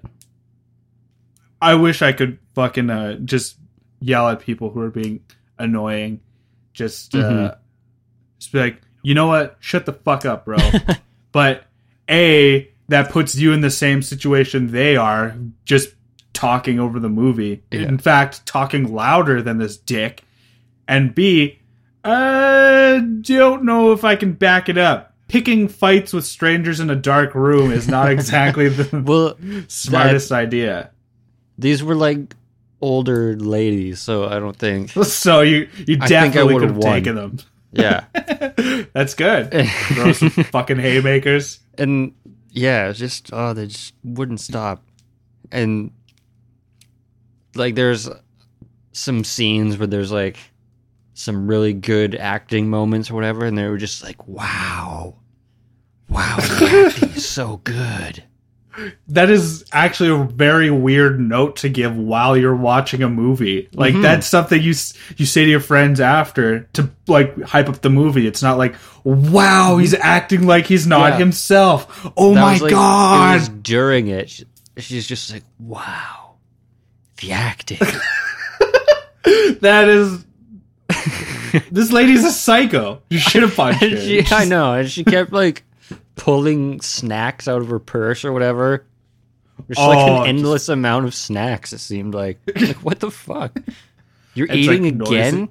[1.62, 3.56] I wish I could fucking uh just
[4.00, 5.20] yell at people who are being
[5.58, 6.20] annoying.
[6.72, 7.56] Just uh Mhm.
[8.38, 9.56] just be like, you know what?
[9.60, 10.58] Shut the fuck up, bro.
[11.32, 11.64] but
[12.08, 15.88] A, that puts you in the same situation they are, just
[16.40, 17.62] talking over the movie.
[17.70, 17.80] Yeah.
[17.82, 20.24] In fact, talking louder than this dick.
[20.88, 21.58] And B,
[22.02, 25.14] I don't know if I can back it up.
[25.28, 29.36] Picking fights with strangers in a dark room is not exactly the Well,
[29.68, 30.90] smartest idea.
[31.58, 32.34] these were like
[32.80, 34.90] older ladies, so I don't think.
[35.04, 36.92] So you you I think I definitely could have won.
[36.94, 37.38] taken them.
[37.72, 38.04] Yeah,
[38.94, 39.52] That's good.
[39.94, 41.60] Throw some fucking haymakers.
[41.78, 42.14] and
[42.50, 44.82] yeah, it's just oh, they just wouldn't stop,
[45.52, 45.92] and
[47.54, 48.08] like there's
[48.92, 50.38] some scenes where there's like
[51.14, 55.16] some really good acting moments or whatever, and they were just like, wow,
[56.08, 58.24] wow, the acting is so good.
[59.08, 63.68] That is actually a very weird note to give while you're watching a movie.
[63.74, 64.02] Like Mhm.
[64.02, 64.72] that's something you
[65.16, 68.26] you say to your friends after to like hype up the movie.
[68.28, 71.18] It's not like, "Wow, he's acting like he's not Yeah.
[71.18, 73.42] himself." Oh That my was, like- god.
[73.42, 74.30] It during it.
[74.30, 74.44] She-
[74.78, 76.29] She's just like, wow,
[77.20, 77.78] the acting.
[79.60, 80.24] that is
[81.70, 83.02] This lady's a psycho.
[83.10, 83.96] You should have punched her.
[84.00, 85.64] She, I know, and she kept like
[86.16, 88.84] pulling snacks out of her purse or whatever.
[89.66, 91.72] There's like Oh, an endless amount of snacks.
[91.72, 93.58] It seemed like, like what the fuck?
[94.34, 95.48] You're It's, eating like, again?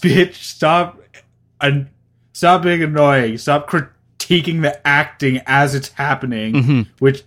[0.00, 1.00] Bitch, stop
[1.60, 1.88] and
[2.32, 3.38] stop being annoying.
[3.38, 6.54] Stop critiquing the acting as it's happening.
[6.54, 6.86] Mhm.
[6.98, 7.22] which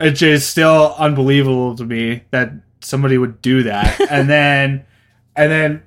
[0.00, 4.84] which is still unbelievable to me that somebody would do that and then
[5.36, 5.82] and then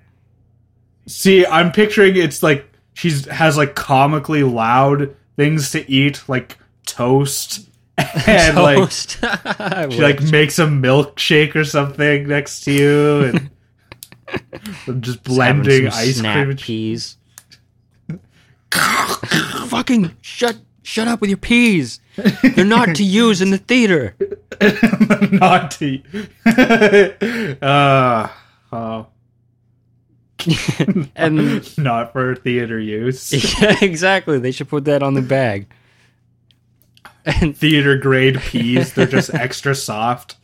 [1.08, 7.68] see i'm picturing it's like she's has like comically loud things to eat like toast
[8.28, 9.20] and like Toast.
[9.24, 13.50] I she like makes a milkshake or something next to you and,
[14.88, 17.18] just Just blending some ice cream peas.
[19.68, 22.00] Fucking shut shut up with your peas.
[22.56, 24.16] They're not to use in the theater.
[25.32, 26.04] naughty.
[27.62, 28.28] uh,
[28.72, 29.08] oh,
[31.16, 33.32] And not for theater use.
[33.62, 34.38] yeah, exactly.
[34.40, 35.68] They should put that on the bag.
[37.26, 38.94] And theater grade peas.
[38.94, 40.36] They're just extra soft.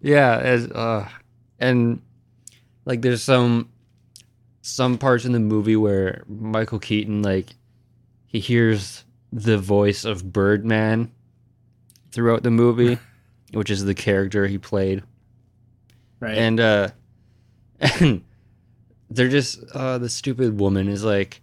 [0.00, 1.08] yeah, as uh
[1.60, 2.02] and
[2.84, 3.68] like there's some
[4.66, 7.54] some parts in the movie where Michael Keaton like
[8.26, 11.12] he hears the voice of Birdman
[12.10, 12.98] throughout the movie,
[13.52, 15.02] which is the character he played.
[16.18, 16.36] Right.
[16.38, 16.88] and uh
[17.80, 18.24] and
[19.10, 21.42] they're just uh the stupid woman is like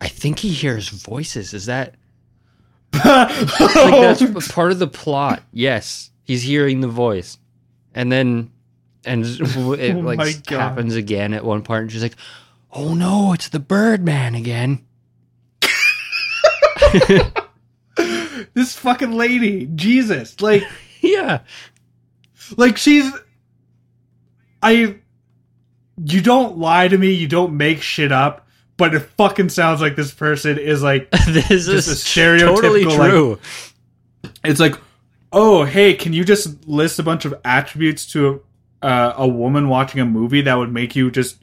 [0.00, 1.94] i think he hears voices is that
[2.92, 7.38] like that's part of the plot yes he's hearing the voice
[7.94, 8.50] and then
[9.04, 9.56] and it
[9.96, 12.16] Oh like happens again at one part and she's like
[12.72, 14.84] oh no it's the birdman again
[18.54, 20.64] this fucking lady, Jesus, like,
[21.00, 21.40] yeah
[22.56, 23.10] like she's.
[24.62, 24.96] I.
[26.04, 27.12] You don't lie to me.
[27.12, 28.46] You don't make shit up.
[28.76, 33.10] But it fucking sounds like this person is like this is a stereotypical, totally like-
[33.10, 33.38] true
[34.44, 34.76] it's like,
[35.32, 38.38] oh, hey, can you just list a bunch of attributes to a,
[38.82, 41.36] uh, a woman watching a movie that would make you just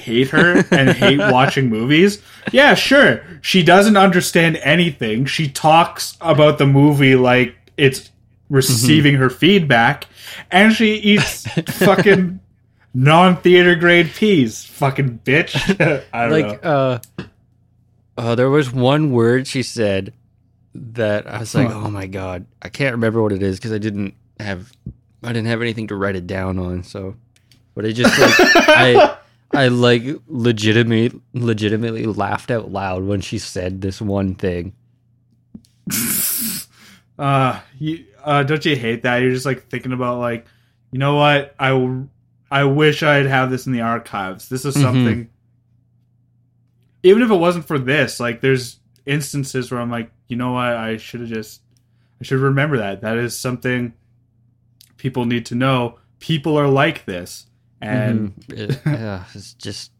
[0.00, 2.22] hate her and hate watching movies?
[2.52, 3.22] Yeah, sure.
[3.42, 5.26] She doesn't understand anything.
[5.26, 8.10] She talks about the movie like it's
[8.48, 10.06] receiving her feedback,
[10.50, 11.46] and she eats
[11.78, 12.40] fucking
[12.94, 14.64] non-theater grade peas.
[14.64, 15.54] Fucking bitch.
[16.12, 16.70] I don't like know.
[16.70, 17.22] uh
[18.16, 20.12] uh there was one word she said
[20.74, 21.82] that I was like, Huh.
[21.84, 24.72] "Oh my god, I can't remember what it is because I didn't have
[25.22, 27.16] I didn't have anything to write it down on." So,
[27.74, 28.34] but it just like
[28.68, 29.16] I
[29.52, 34.74] I like legitimately legitimately laughed out loud when she said this one thing.
[37.18, 40.46] uh you uh don't you hate that you're just like thinking about like
[40.92, 42.08] you know what i w-
[42.50, 44.82] i wish i'd have this in the archives this is Mhm.
[44.82, 45.28] something
[47.02, 50.66] even if it wasn't for this like there's instances where i'm like you know what
[50.76, 51.62] i should have just
[52.20, 53.92] i should remember that that is something
[54.98, 57.46] people need to know people are like this
[57.80, 58.58] and Mhm.
[58.58, 59.90] It- yeah, it's just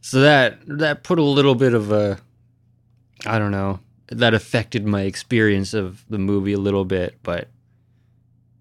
[0.00, 2.18] so that that put a little bit of a
[3.24, 3.78] I don't know
[4.08, 7.48] that affected my experience of the movie a little bit, but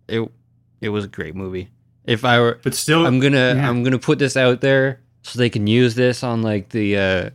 [0.07, 0.29] it
[0.81, 1.69] it was a great movie.
[2.05, 3.67] If I were, but still I'm gonna yeah.
[3.69, 7.29] I'm gonna put this out there so they can use this on like the uh,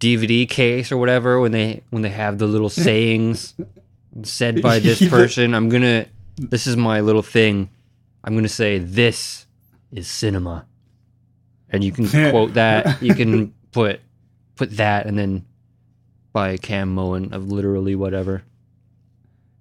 [0.00, 3.54] DVD case or whatever when they when they have the little sayings
[4.22, 5.54] said by this person.
[5.54, 6.06] I'm gonna
[6.48, 7.70] this is my little thing.
[8.24, 9.46] I'm gonna say this
[9.92, 10.66] is cinema,
[11.68, 13.02] and you can quote that.
[13.02, 14.00] You can put
[14.56, 15.44] put that and then
[16.32, 18.42] by Cam Moen of literally whatever.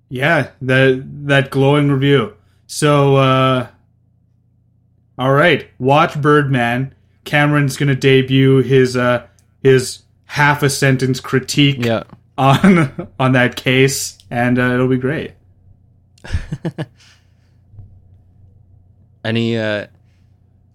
[0.09, 2.33] Yeah, that that glowing review.
[2.67, 3.67] So uh
[5.17, 6.93] all right, watch Birdman.
[7.25, 9.27] Cameron's going to debut his uh
[9.61, 12.03] his half a sentence critique Yeah.
[12.37, 15.31] on on that case and uh, it'll be great.
[19.23, 19.88] any uh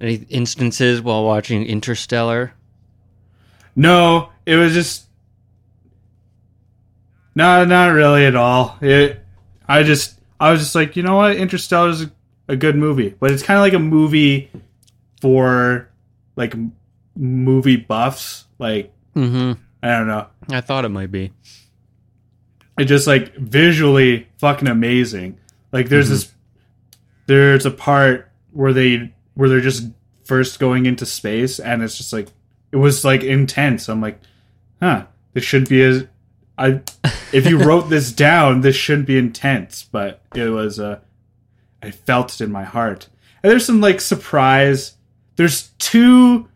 [0.01, 2.53] any instances while watching Interstellar?
[3.77, 5.07] No, it was just
[7.35, 8.79] no, not really at all.
[8.81, 9.21] It,
[9.67, 12.13] I just, I was just like, you know what, Interstellar is a,
[12.47, 14.51] a good movie, but it's kind of like a movie
[15.21, 15.89] for
[16.37, 16.55] like
[17.17, 18.45] movie buffs.
[18.59, 19.61] Like, Mm-hmm.
[19.83, 21.31] I don't know, I thought it might be.
[22.79, 25.39] It just like visually fucking amazing.
[25.73, 26.33] Like, there's this,
[27.27, 29.89] there's a part where they where they're just
[30.25, 32.29] first going into space, and it's just like
[32.73, 33.89] it was like intense.
[33.89, 34.19] I'm like,
[34.81, 36.07] huh, this should be as
[36.59, 36.81] I
[37.33, 41.01] if you wrote this down, this shouldn't be intense, but it was uh
[41.83, 43.09] I felt it in my heart.
[43.43, 44.95] And there's some like surprise.
[45.37, 46.49] There's two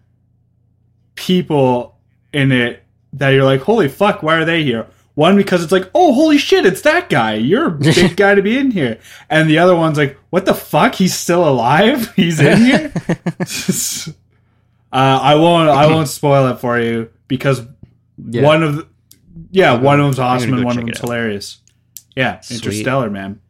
[1.14, 1.98] people
[2.33, 4.87] in it that you're like, holy fuck, why are they here?
[5.18, 7.35] One because it's like, oh holy shit, it's that guy.
[7.35, 9.00] You're a big guy to be in here.
[9.28, 10.94] And the other one's like, what the fuck?
[10.94, 12.12] He's still alive?
[12.14, 12.92] He's in here?
[14.92, 17.62] uh, I won't I won't spoil it for you because
[18.16, 18.42] Yeah.
[18.42, 18.87] one of the,
[19.50, 21.62] yeah, I'm one of them's awesome and go one of them's hilarious.
[22.14, 22.59] Yeah, Sweet.
[22.64, 23.40] Interstellar, man.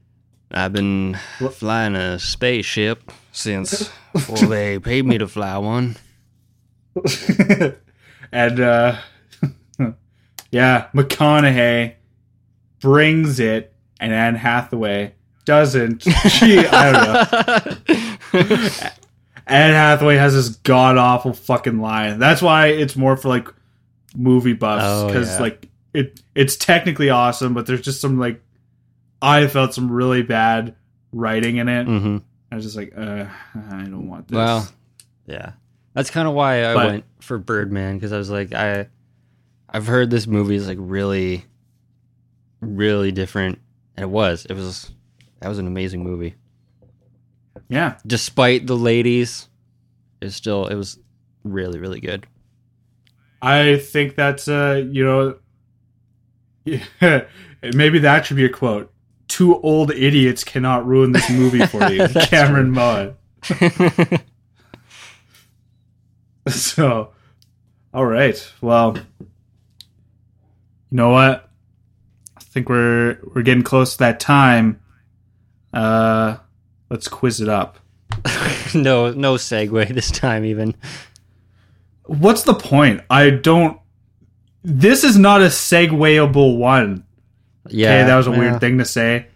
[0.51, 1.19] I've been
[1.53, 3.91] flying a spaceship since
[4.27, 5.97] well they paid me to fly one.
[8.33, 8.97] and uh
[10.51, 11.95] yeah, McConaughey
[12.81, 16.03] brings it and Anne Hathaway doesn't.
[16.03, 18.69] She I don't know.
[19.47, 22.19] Anne Hathaway has this god awful fucking line.
[22.19, 23.49] That's why it's more for like
[24.15, 25.39] movie buffs Oh, because yeah.
[25.41, 28.43] like it it's technically awesome, but there's just some like
[29.23, 30.75] I felt some really bad
[31.13, 31.87] writing in it.
[31.87, 32.19] hmm
[32.51, 34.37] I was just like, uh, I don't want this.
[34.37, 34.67] Well,
[35.27, 35.53] yeah,
[35.93, 38.89] that's kind of why I But- went for Birdman because I was like, I,
[39.71, 41.45] I've heard this movie is like really,
[42.61, 43.59] really different,
[43.97, 44.47] and it was.
[44.47, 44.91] It was.
[45.41, 46.35] That was an amazing movie.
[47.69, 49.49] yeah, Despite the ladies,
[50.21, 50.99] it's still it was
[51.45, 52.27] really really good.
[53.41, 55.37] I think that's uh, you know,
[57.63, 58.93] maybe that should be a quote.
[59.29, 63.15] Two old idiots cannot ruin this movie for you, Cameron Moe.
[66.49, 67.13] So,
[67.93, 68.53] all right.
[68.63, 68.97] Well,
[70.91, 71.49] you know what?
[72.37, 74.81] I think we're we're getting close to that time.
[75.73, 76.37] Uh,
[76.91, 77.79] let's quiz it up.
[78.75, 80.75] no no segue this time even.
[82.05, 83.03] What's the point?
[83.11, 83.79] I don't.
[84.63, 87.05] This is not a segwayable one.
[87.69, 89.27] Yeah, okay, that was a well, weird thing to say.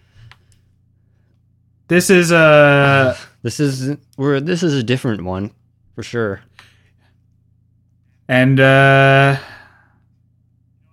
[1.88, 5.51] This is a This is we're this is a different one
[5.97, 6.43] for sure.
[8.29, 9.37] and uh,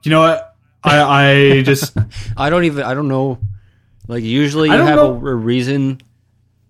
[0.01, 0.48] you know what?
[0.83, 1.97] I I just
[2.37, 3.39] I don't even I don't know.
[4.07, 6.01] Like usually you have a, a reason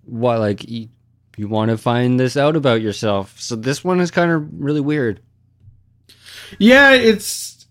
[0.06, 0.90] why like you,
[1.38, 3.40] you want to find this out about yourself.
[3.40, 5.22] So this one is kind of really weird.
[6.58, 7.66] yeah, it's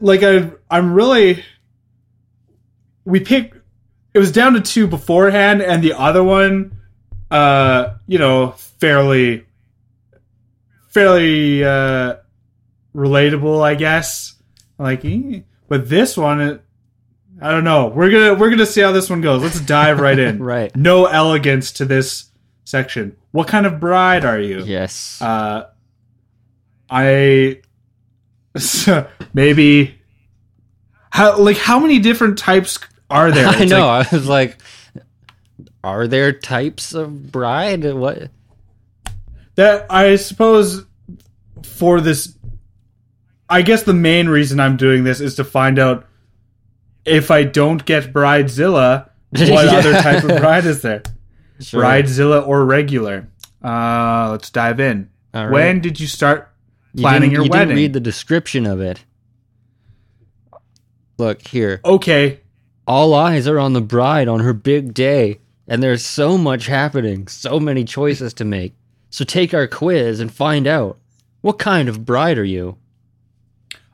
[0.00, 1.44] like I I'm really
[3.04, 3.58] we picked.
[4.14, 6.78] It was down to two beforehand, and the other one,
[7.30, 9.46] uh, you know, fairly,
[10.90, 12.16] fairly uh,
[12.94, 14.34] relatable, I guess.
[14.78, 15.40] Like, eh.
[15.72, 16.62] But this one, it,
[17.40, 17.86] I don't know.
[17.86, 19.40] We're gonna we're gonna see how this one goes.
[19.42, 20.38] Let's dive right in.
[20.42, 20.76] Right.
[20.76, 22.30] No elegance to this
[22.64, 23.16] section.
[23.30, 24.64] What kind of bride are you?
[24.64, 25.22] Yes.
[25.22, 25.70] Uh,
[26.90, 27.62] I
[29.32, 29.98] maybe
[31.08, 33.46] how like how many different types are there?
[33.48, 33.86] I know.
[33.86, 34.58] like- I was like,
[35.82, 37.82] are there types of bride?
[37.94, 38.28] What?
[39.54, 40.84] that I suppose
[41.64, 42.36] for this.
[43.52, 46.06] I guess the main reason I'm doing this is to find out
[47.04, 49.54] if I don't get Bridezilla, what Yeah.
[49.78, 51.02] other type of bride is there?
[51.60, 51.82] Sure.
[51.84, 53.28] Bridezilla or regular?
[53.62, 55.08] Uh, let's dive in.
[55.32, 55.48] Right.
[55.50, 56.50] When did you start
[56.96, 57.68] planning didn't- your you wedding?
[57.68, 59.04] Didn't read the description of it.
[61.18, 61.80] Look here.
[61.84, 62.40] okay,
[62.86, 65.38] All eyes are on the bride on her big day,
[65.68, 68.74] and there's so much happening, so many choices to make.
[69.10, 70.98] So take our quiz and find out.
[71.42, 72.76] What kind of bride are you?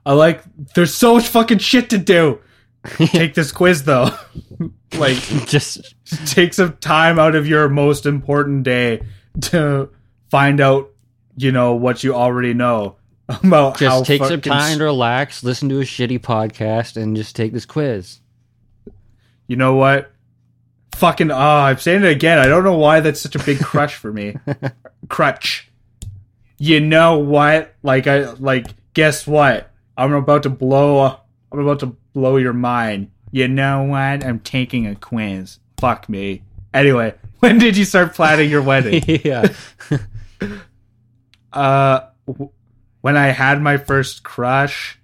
[0.09, 0.43] I like.
[0.75, 2.41] There's so much fucking shit to do.
[2.97, 4.09] Take this quiz though.
[4.97, 5.95] like, Just
[6.33, 9.03] take some time out of your most important day
[9.43, 9.91] to
[10.31, 10.91] find out,
[11.37, 12.97] you know, what you already know
[13.29, 17.37] about how just take some time to relax, listen to a shitty podcast, and just
[17.37, 18.21] take this quiz.
[19.47, 20.11] You know what?
[20.95, 22.39] Fucking ah, I'm saying it again.
[22.39, 24.37] I don't know why that's such a big crush for me.
[25.09, 25.71] Crutch.
[26.57, 27.75] You know what?
[27.83, 29.68] Like I like guess what?
[29.99, 31.19] I'm about to blow
[31.53, 33.11] I'm about to blow your mind.
[33.33, 34.25] You know what?
[34.25, 35.59] I'm taking a quiz.
[35.79, 36.43] fuck me.
[36.73, 39.03] Anyway, when did you start planning your wedding?
[39.25, 39.53] yeah.
[41.53, 42.51] Uh, w-
[43.01, 44.99] when I had my first crush,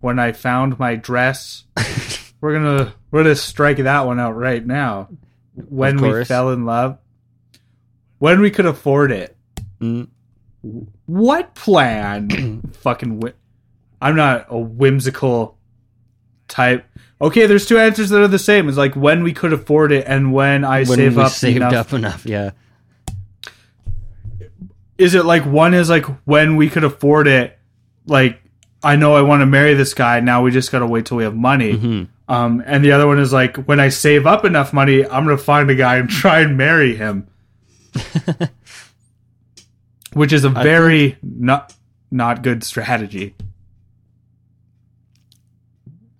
[0.00, 1.64] when I found my dress.
[2.40, 5.08] we're gonna we're gonna strike that one out right now.
[5.68, 6.98] When we fell in love,
[8.18, 9.36] when we could afford it.
[9.80, 10.08] Mm,
[11.06, 12.62] What plan?
[12.80, 13.20] Fucking.
[13.20, 13.34] Whi-
[14.04, 15.56] I'm not a whimsical
[16.46, 16.84] type.
[17.22, 18.68] Okay, there's two answers that are the same.
[18.68, 21.72] It's like when we could afford it and when I when save up saved enough.
[21.72, 22.50] up enough, yeah.
[24.98, 27.58] Is it like one is like when we could afford it?
[28.06, 28.42] Like
[28.82, 30.20] I know I want to marry this guy.
[30.20, 31.72] Now we just gotta wait till we have money.
[31.72, 32.08] Mhm.
[32.28, 35.38] Um, and the other one is like when I save up enough money, I'm gonna
[35.38, 37.26] find a guy and try and marry him.
[40.12, 41.72] Which is a very not
[42.10, 43.34] not good strategy.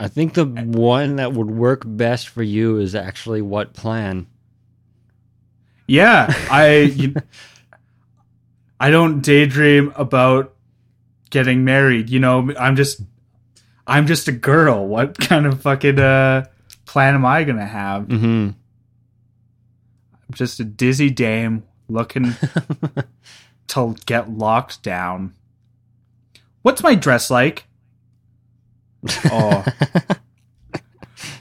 [0.05, 4.27] I think the one that would work best for you is actually what plan.
[5.87, 7.15] Yeah, I you,
[8.79, 10.55] I don't daydream about
[11.31, 12.11] getting married.
[12.11, 13.01] You know, I'm just
[13.87, 14.87] I'm just a girl.
[14.87, 16.45] What kind of fucking uh
[16.85, 18.07] plan am I gonna have?
[18.07, 18.51] hmm
[20.29, 22.35] I'm just a dizzy dame looking
[23.69, 25.33] to get locked down.
[26.61, 27.65] What's my dress like?
[29.27, 29.65] Oh,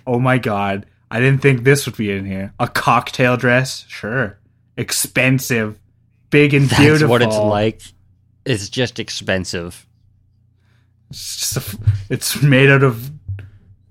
[0.08, 0.86] oh my god.
[1.10, 2.54] I didn't think this would be in here.
[2.60, 3.86] A cocktail dress?
[3.88, 4.40] Sure.
[4.78, 5.80] Expensive.
[6.30, 7.10] Big and That's beautiful.
[7.10, 7.82] what it's like.
[8.46, 9.86] It's just expensive.
[11.12, 11.78] It's, just a,
[12.10, 13.12] it's made out of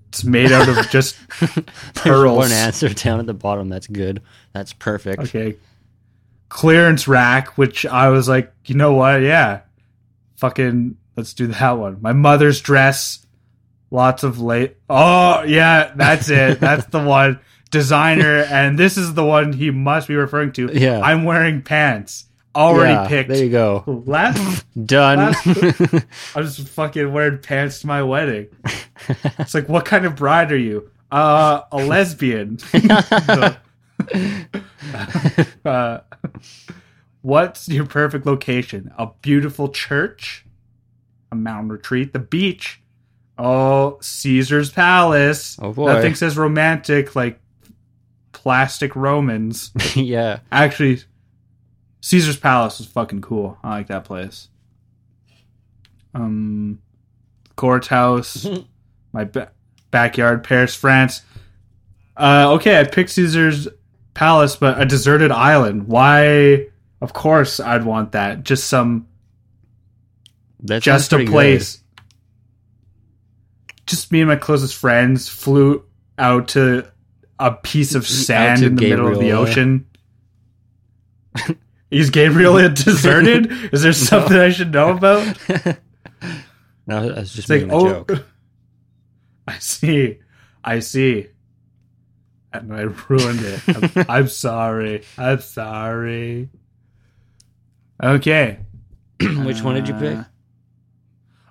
[0.09, 1.15] it's made out of just
[1.95, 2.37] Pearls.
[2.37, 3.69] one answer down at the bottom.
[3.69, 4.21] That's good.
[4.51, 5.21] That's perfect.
[5.23, 5.55] Okay.
[6.49, 9.21] Clearance rack, which I was like, you know what?
[9.21, 9.61] Yeah.
[10.35, 11.99] Fucking let's do that one.
[12.01, 13.22] My mother's dress.
[13.93, 14.75] Lots of late.
[14.89, 16.59] Oh, yeah, that's it.
[16.59, 17.39] that's the one.
[17.69, 20.71] Designer, and this is the one he must be referring to.
[20.73, 20.99] Yeah.
[20.99, 22.25] I'm wearing pants.
[22.55, 23.29] Already Yeah, picked.
[23.29, 23.83] There you go.
[24.07, 25.35] Last, Done.
[25.45, 26.03] I
[26.39, 28.47] was fucking wearing pants to my wedding.
[29.37, 30.89] It's like, what kind of bride are you?
[31.11, 32.57] Uh, a lesbian.
[35.65, 35.99] uh,
[37.21, 38.91] what's your perfect location?
[38.97, 40.45] A beautiful church,
[41.31, 42.79] a mountain retreat, the beach.
[43.37, 45.57] Oh, Caesar's Palace.
[45.61, 45.93] Oh, boy.
[45.93, 47.39] Nothing says romantic like
[48.31, 49.71] plastic Romans.
[49.95, 50.39] yeah.
[50.51, 51.01] Actually,
[52.01, 53.57] Caesar's Palace is fucking cool.
[53.63, 54.49] I like that place.
[56.13, 56.79] Um,
[57.55, 58.45] courthouse,
[59.13, 59.51] my ba-
[59.89, 61.21] backyard, Paris, France.
[62.15, 63.67] Uh, okay, I picked Caesar's
[64.13, 65.87] Palace, but a deserted island.
[65.87, 66.67] Why?
[67.01, 68.43] Of course, I'd want that.
[68.43, 69.07] Just some,
[70.59, 71.82] That's just a place.
[73.85, 75.83] Just me and my closest friends flew
[76.17, 76.89] out to
[77.39, 79.85] a piece of sand in the middle of the ocean.
[81.91, 83.51] Is Gabriel deserted?
[83.71, 85.37] Is there something I should know about?
[86.87, 88.25] no, I was just It's like, a oh, joke.
[89.47, 90.19] I see,
[90.63, 91.27] I see,
[92.51, 93.97] and I ruined it.
[93.97, 95.03] I'm, I'm sorry.
[95.17, 96.49] I'm sorry.
[98.01, 98.59] Okay.
[99.19, 100.17] Which one did you pick?
[100.17, 100.23] Uh,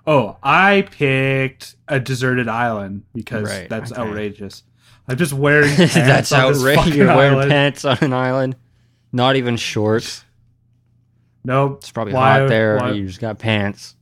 [0.05, 4.01] Oh, I picked a deserted island because Right, that's okay.
[4.01, 4.63] outrageous.
[5.07, 6.87] I'm just wearing pants That's on outrageous.
[6.95, 7.51] You're wearing island.
[7.51, 8.55] pants on an island.
[9.11, 10.23] Not even shorts.
[11.45, 11.79] Nope.
[11.79, 12.77] It's probably Why- hot there.
[12.77, 13.95] why- You just got pants.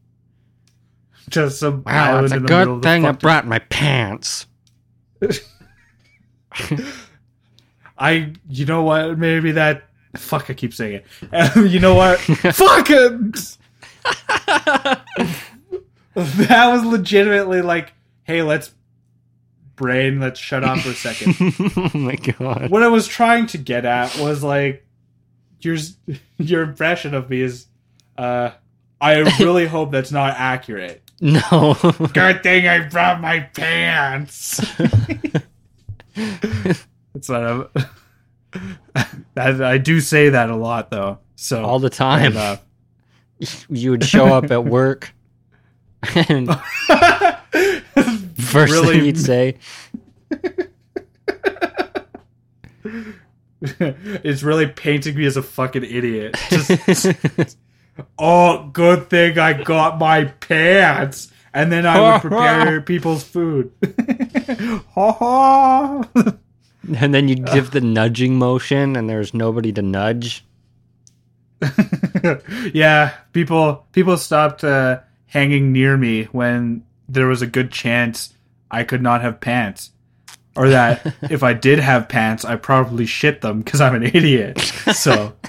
[1.29, 4.47] Just some Wow, island it's a in the good thing I brought my pants.
[7.97, 9.17] I, you know what?
[9.17, 9.83] Maybe that.
[10.17, 11.71] Fuck, I keep saying it.
[11.71, 12.19] you know what?
[12.19, 13.57] fuck it.
[16.15, 17.93] that was legitimately like,
[18.23, 18.71] hey, let's
[19.75, 21.35] brain, let's shut off for a second.
[21.77, 22.69] oh my god.
[22.69, 24.85] what I was trying to get at was like,
[25.61, 25.77] your
[26.37, 27.67] your impression of me is,
[28.17, 28.51] uh,
[28.99, 31.01] I really hope that's not accurate.
[31.23, 31.75] No.
[32.13, 34.57] Good thing I brought my pants.
[36.15, 37.67] That's what I'm.
[39.35, 41.19] that, I do say that a lot though.
[41.35, 42.31] So All the time.
[42.31, 42.63] enough.
[43.69, 45.13] You would show up at work
[48.37, 49.57] first Really- thing you'd say,
[53.61, 56.35] it's really painting me as a fucking idiot.
[56.49, 57.57] Just,
[58.19, 61.31] oh, good thing I got my pants.
[61.53, 63.71] And then I would prepare people's food.
[64.93, 66.09] Ha ha.
[66.97, 70.45] and then you'd give the nudging motion and there's nobody to nudge.
[72.73, 74.99] yeah, people people stopped uh,
[75.31, 78.33] hanging near me when there was a good chance
[78.69, 79.91] I could not have pants.
[80.55, 84.59] or that if I did have pants, I probably shit them because I'm an idiot.
[84.59, 85.33] So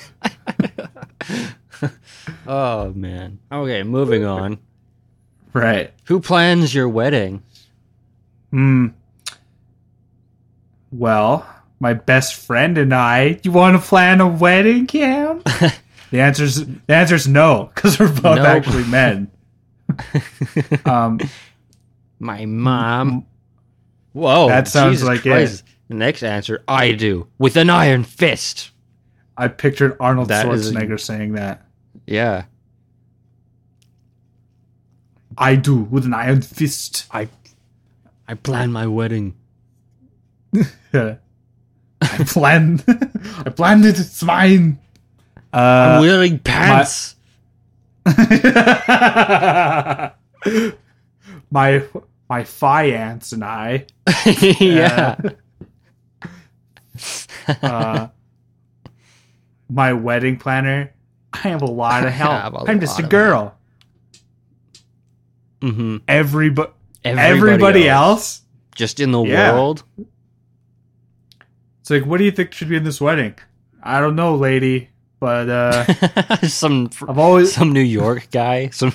[2.47, 3.39] Oh man.
[3.51, 4.59] Okay, moving on.
[5.53, 5.93] right.
[6.05, 7.43] Who plans your wedding?
[8.51, 8.89] Hmm.
[10.93, 11.47] Well,
[11.81, 13.41] my best friend and I.
[13.43, 15.43] You want to plan a wedding, Cam?
[16.11, 18.47] the answer's the answer's no, because we're both Nope.
[18.47, 19.31] actually men.
[20.85, 21.19] Um,
[22.19, 23.27] My mom.
[24.13, 25.63] Whoa, That sounds Jesus like it.
[25.89, 28.71] The next answer, I do with an iron fist.
[29.37, 31.67] I pictured Arnold That is a- Schwarzenegger saying that.
[32.07, 32.45] Yeah,
[35.37, 37.07] I do with an iron fist.
[37.11, 37.29] I,
[38.29, 39.35] I plan my wedding.
[40.93, 41.17] I
[42.01, 42.85] planned.
[42.89, 43.99] I planned it.
[43.99, 44.79] It's mine.
[45.53, 47.17] I'm Uh, wearing pants.
[51.51, 51.83] my
[52.29, 53.87] my fiance and I.
[54.61, 55.17] yeah.
[57.63, 58.09] uh,
[59.69, 60.93] my wedding planner.
[61.33, 62.69] I have a lot of help.
[62.69, 63.57] I'm just a girl.
[65.61, 66.71] hmm Everybody,
[67.05, 68.19] Everybody, everybody else.
[68.19, 68.43] else.
[68.75, 69.53] just in the Yeah.
[69.55, 69.85] world.
[71.81, 73.35] It's like, what do you think should be in this wedding?
[73.83, 74.91] I don't know, lady,
[75.23, 78.71] but uh, some I've always some New York guy.
[78.71, 78.93] Some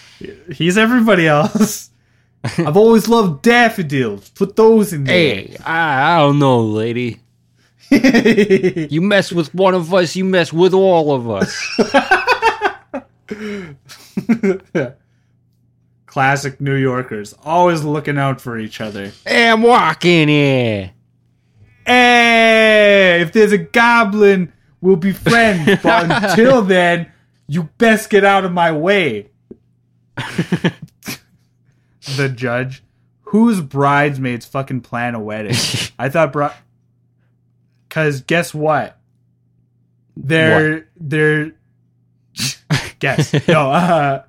[0.52, 1.90] he's everybody else.
[2.44, 4.28] I've always loved daffodils.
[4.30, 5.14] Put those in there.
[5.14, 7.20] hey, I, I don't know, lady.
[7.90, 11.56] You mess with one of us, you mess with all of us.
[16.06, 19.12] Classic New Yorkers, always looking out for each other.
[19.24, 20.90] hey, I'm walking here.
[21.86, 25.80] Hey, if there's a goblin, we'll be friends.
[25.82, 27.10] But until then,
[27.46, 29.30] you best get out of my way.
[32.16, 32.82] the judge,
[33.22, 35.54] whose bridesmaids fucking plan a wedding?
[35.98, 36.50] I thought, bro,
[37.88, 38.98] because guess what?
[40.16, 41.52] They're they're
[42.98, 43.70] guess no.
[43.70, 44.22] Uh,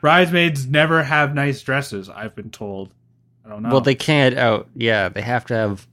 [0.00, 2.08] bridesmaids never have nice dresses.
[2.08, 2.90] I've been told.
[3.44, 3.70] I don't know.
[3.70, 4.68] Well, they can't out.
[4.74, 5.86] Yeah, they have to have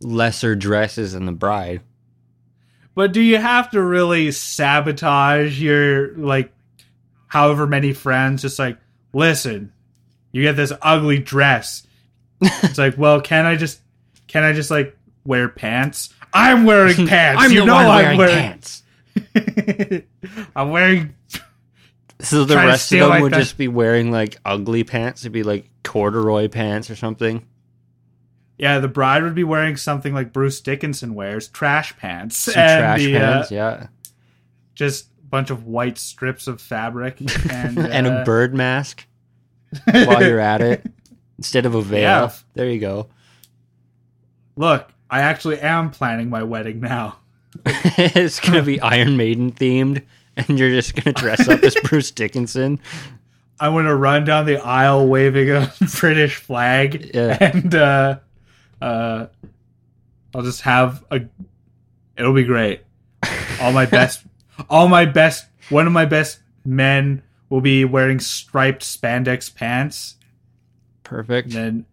[0.00, 1.82] lesser dresses than the bride.
[2.94, 6.52] But do you have to really sabotage your like
[7.26, 8.78] however many friends just like
[9.12, 9.72] listen,
[10.32, 11.86] you get this ugly dress.
[12.40, 13.80] It's like, well, can I just
[14.28, 16.12] can I just like wear pants?
[16.32, 17.42] I'm wearing pants.
[17.42, 18.82] I'm you the know one I'm wearing wearing pants.
[20.56, 21.14] I'm wearing
[22.20, 25.22] So the rest of them my would fa- just be wearing like ugly pants.
[25.22, 27.46] It'd be like corduroy pants or something.
[28.58, 32.36] Yeah, the bride would be wearing something like Bruce Dickinson wears, trash pants.
[32.36, 33.86] Some and trash the, uh, yeah,
[34.74, 39.06] just a bunch of white strips of fabric and, and uh, a bird mask
[39.84, 40.86] while you're at it
[41.36, 42.00] instead of a veil.
[42.00, 42.32] Yeah.
[42.54, 43.08] There you go.
[44.56, 47.18] Look, I actually am planning my wedding now.
[47.66, 50.02] it's gonna be Iron Maiden themed,
[50.36, 52.78] and you're just gonna dress up as Bruce Dickinson.
[53.60, 57.36] I'm gonna run down the aisle waving a British flag, Yeah.
[57.40, 58.18] and uh,
[58.80, 59.26] uh,
[60.34, 61.20] I'll just have a.
[62.16, 62.82] It'll be great.
[63.60, 64.24] All my best,
[64.70, 65.46] all my best.
[65.70, 70.16] One of my best men will be wearing striped spandex pants,
[71.02, 71.46] Perfect.
[71.48, 71.86] and then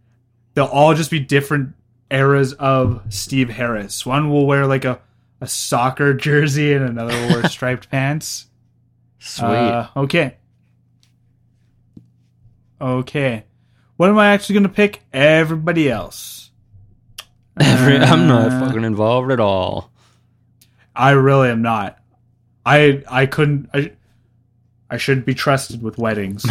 [0.54, 1.74] they'll all just be different
[2.10, 4.04] eras of Steve Harris.
[4.04, 5.00] One will wear like a
[5.40, 8.46] a soccer jersey, and another will wear striped pants.
[9.18, 9.46] Sweet.
[9.46, 10.36] Uh, okay.
[12.80, 13.44] Okay.
[13.96, 15.02] What am I actually going to pick?
[15.12, 16.41] Everybody else.
[17.60, 19.90] Every, I'm not uh, fucking involved at all.
[20.96, 21.98] I really am not.
[22.64, 23.68] I I couldn't.
[23.74, 23.92] I,
[24.90, 26.44] I shouldn't be trusted with weddings.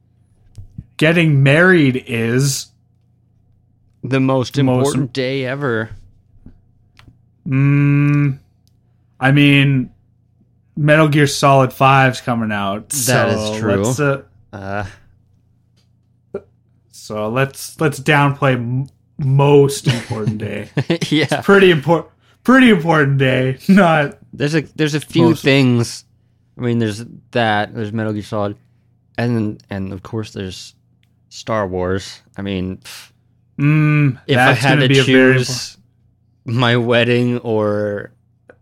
[0.96, 2.66] Getting married is.
[4.04, 5.90] The most The most important day ever.
[7.46, 8.38] Mm,
[9.20, 9.92] I mean,
[10.76, 12.88] Metal Gear Solid 5's coming out.
[12.90, 13.76] That is so true.
[13.84, 14.84] Let's, uh, Uh,
[16.90, 18.88] so let's let's downplay
[19.24, 20.68] most important day.
[21.10, 21.40] yeah.
[21.42, 22.10] pretty important
[22.44, 26.04] pretty important day not There's a there's a few Most- things.
[26.58, 27.74] I mean, there's that.
[27.74, 28.56] There's Metal Gear Solid,
[29.16, 30.74] and and of course there's
[31.30, 32.20] Star Wars.
[32.36, 32.80] I mean,
[33.58, 35.78] mm, if I had to be a very choose
[36.44, 38.12] my wedding or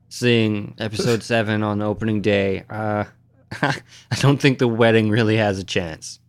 [0.09, 3.05] seeing Episode Seven on opening day, uh,
[3.63, 3.75] I
[4.21, 6.21] don't think the wedding really has a chance.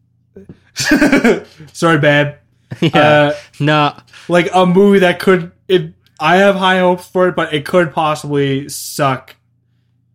[1.74, 2.36] sorry babe
[2.80, 4.00] yeah, uh, nah.
[4.28, 7.94] Like a movie that could it i have high hopes for it but it could
[7.94, 9.36] possibly suck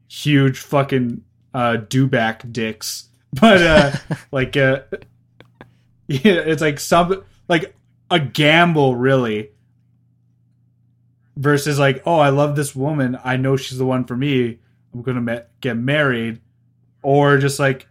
[0.08, 1.22] huge fucking
[1.54, 3.08] uh do-back dicks
[3.40, 3.92] but uh
[4.32, 4.80] like uh
[6.08, 7.74] yeah it's like some like
[8.10, 9.50] a gamble, really.
[11.36, 13.18] Versus like, oh, I love this woman.
[13.22, 14.58] I know she's the one for me.
[14.94, 16.40] I'm gonna ma- get married,
[17.02, 17.86] or just like,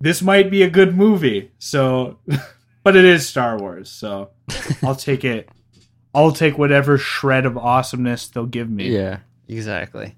[0.00, 1.50] this might be a good movie.
[1.58, 2.18] So,
[2.84, 4.30] but it is Star Wars, so
[4.82, 5.48] I'll take it.
[6.14, 8.90] I'll take whatever shred of awesomeness they'll give me.
[8.90, 9.18] Yeah,
[9.48, 10.14] exactly.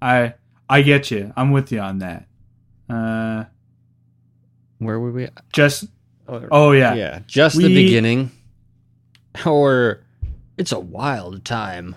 [0.00, 0.34] I
[0.68, 1.32] I get you.
[1.36, 2.26] I'm with you on that.
[2.88, 3.44] Uh,
[4.78, 5.28] Where were we?
[5.52, 5.86] just
[6.28, 8.30] Oh, oh yeah, yeah, just the beginning.
[9.44, 10.04] Or
[10.56, 11.96] it's a wild time.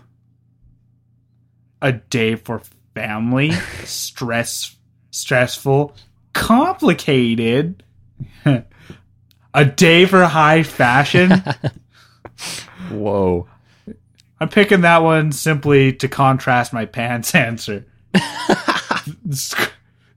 [1.81, 2.61] a day for
[2.95, 3.51] family,
[3.83, 4.75] stress,
[5.11, 5.95] stressful,
[6.33, 7.83] complicated.
[9.55, 11.31] a day for high fashion.
[12.91, 13.47] Whoa.
[14.39, 17.85] I'm picking that one simply to contrast my pants answer.
[19.23, 19.55] this,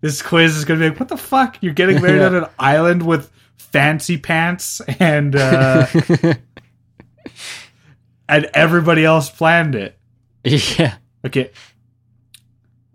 [0.01, 1.57] this quiz is gonna be like, what the fuck?
[1.61, 5.87] You're getting married on an island with fancy pants and uh,
[8.29, 9.97] and everybody else planned it.
[10.43, 10.97] yeah.
[11.25, 11.53] Okay.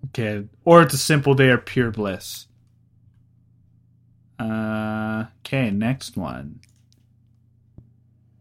[0.08, 0.46] Okay.
[0.66, 2.48] Or it's a simple day of pure bliss.
[4.40, 4.44] Uh,
[5.46, 6.60] okay, next one.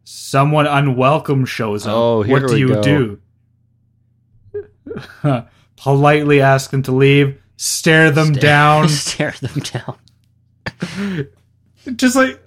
[0.05, 1.95] Someone unwelcome shows up.
[1.95, 2.83] Oh, here what do we you go.
[2.83, 3.19] do?
[5.77, 8.89] Politely ask them to leave, stare them Stare- down.
[8.91, 9.97] Stare them down.
[11.97, 12.39] Just like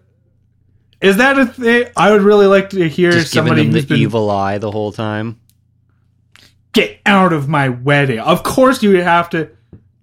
[1.01, 1.87] is that a thing?
[1.97, 4.71] I would really like to hear Just giving somebody them the been evil eye the
[4.71, 5.39] whole time.
[6.73, 8.19] get out of my wedding.
[8.19, 9.49] Of course you have to.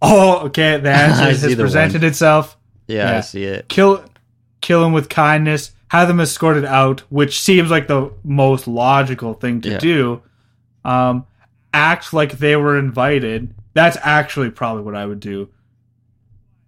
[0.01, 0.79] Oh, okay.
[0.79, 2.57] The answer has presented itself.
[2.87, 3.19] Yeah, Yeah.
[3.19, 3.69] I see it.
[3.69, 4.05] Kill,
[4.63, 5.73] kill him with kindness.
[5.89, 9.79] Have them escorted out, which seems like the most logical thing to Yeah.
[9.79, 10.23] do.
[10.87, 11.27] Um,
[11.75, 13.55] act like they were invited.
[13.75, 15.51] That's actually probably what I would do.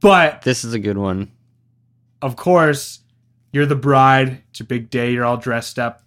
[0.01, 1.31] But This is a good one.
[2.21, 3.01] of course,
[3.53, 4.43] you're the bride.
[4.51, 5.13] It's your big day.
[5.13, 6.03] You're all dressed up.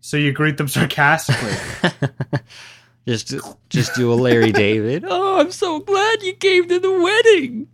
[0.00, 1.90] So you greet them sarcastically.
[3.06, 3.34] just
[3.70, 5.04] just do a Larry David.
[5.06, 7.68] Oh, I'm so glad you came to the wedding.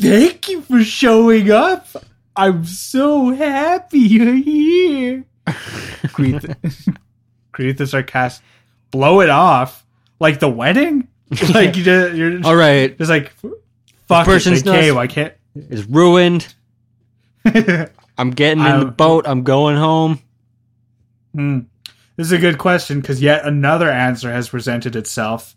[0.00, 1.86] Thank you for showing up.
[2.34, 5.24] I'm so happy you're here.
[6.12, 6.98] greet, the,
[7.52, 8.44] greet the sarcastic.
[8.90, 9.84] Blow it off
[10.20, 11.08] like the wedding.
[11.52, 13.32] Like you just, you're just, All right, just like
[14.06, 14.64] fuck person's it.
[14.64, 14.96] They came.
[14.98, 15.34] I can't.
[15.56, 16.54] it's ruined.
[17.44, 19.26] I'm getting in the I'm- boat.
[19.26, 20.20] I'm going home.
[21.34, 21.58] Hmm.
[22.16, 25.56] This is a good question because yet another answer has presented itself.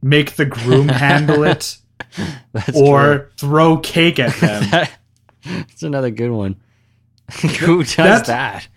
[0.00, 1.76] Make the groom handle it,
[2.74, 4.62] Or throw cake at them.
[4.64, 5.54] true.
[5.68, 6.56] That's another good one.
[7.60, 8.68] Who does That's- that?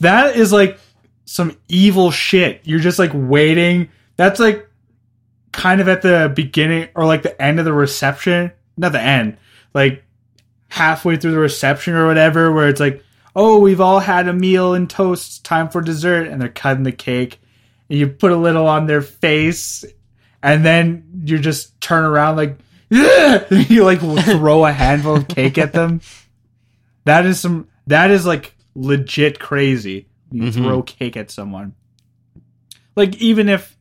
[0.00, 0.78] That is like
[1.26, 2.62] some evil shit.
[2.64, 3.88] You're just like waiting.
[4.16, 4.68] That's like
[5.52, 8.50] kind of at the beginning or like the end of the reception.
[8.76, 9.36] Not the end.
[9.74, 10.02] Like
[10.68, 13.04] halfway through the reception or whatever, where it's like,
[13.36, 15.44] oh, we've all had a meal and toast.
[15.44, 16.26] Time for dessert.
[16.26, 17.38] And they're cutting the cake.
[17.88, 19.84] And you put a little on their face.
[20.42, 22.58] And then you just turn around like,
[22.90, 26.00] you like throw a handful of cake at them.
[27.04, 30.06] That is some, that is like legit crazy.
[30.30, 30.54] You Mhm.
[30.54, 31.74] throw cake at someone.
[32.96, 33.76] Like even if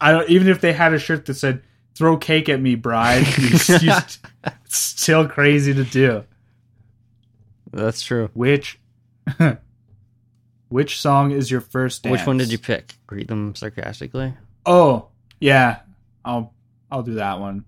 [0.00, 1.62] I don't even if they had a shirt that said
[1.94, 4.18] "Throw cake at me, bride," it's
[4.68, 6.24] still crazy to do.
[7.72, 8.30] That's true.
[8.34, 8.78] Which
[10.68, 12.12] which song is your first dance?
[12.12, 12.94] Which one did you pick?
[13.06, 14.34] Greet them sarcastically.
[14.68, 15.08] Oh,
[15.40, 15.80] yeah.
[16.24, 16.52] I'll
[16.90, 17.64] I'll do that one.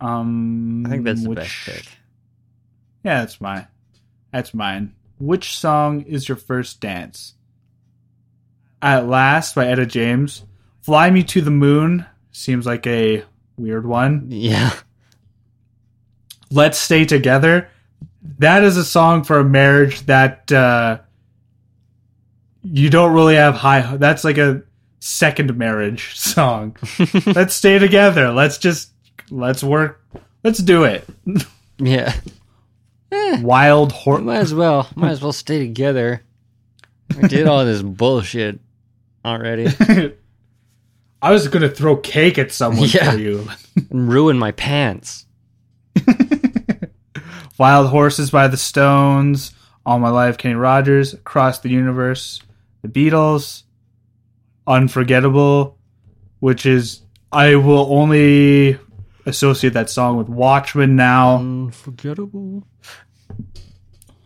[0.00, 1.84] Um I think that's the best pick.
[3.04, 3.66] Yeah, that's mine.
[4.32, 4.94] That's mine.
[5.18, 7.34] Which song is your first dance?
[8.80, 10.44] At Last by Etta James.
[10.82, 13.24] Fly Me to the Moon seems like a
[13.58, 14.26] weird one.
[14.28, 14.72] Yeah.
[16.50, 17.68] Let's Stay Together.
[18.38, 21.00] That is a song for a marriage that uh,
[22.62, 23.96] you don't really have high.
[23.96, 24.62] That's like a
[25.00, 26.76] second marriage song.
[27.26, 28.30] let's stay together.
[28.30, 28.90] Let's just
[29.30, 30.02] let's work.
[30.44, 31.06] Let's do it.
[31.78, 32.14] Yeah.
[33.12, 34.22] Eh, Wild horse.
[34.22, 34.88] might as well.
[34.94, 36.22] Might as well stay together.
[37.20, 38.60] We did all this bullshit
[39.24, 39.66] already.
[41.22, 43.10] I was gonna throw cake at someone Yeah.
[43.12, 43.48] for you.
[43.90, 45.26] and ruin my pants.
[47.58, 49.52] Wild Horses by the Stones,
[49.84, 52.40] All My Life, Kenny Rogers, Across the Universe,
[52.80, 53.64] The Beatles,
[54.70, 55.76] Unforgettable,
[56.38, 57.02] which is
[57.32, 58.78] I will only
[59.26, 61.38] associate that song with Watchmen now.
[61.38, 62.64] Unforgettable.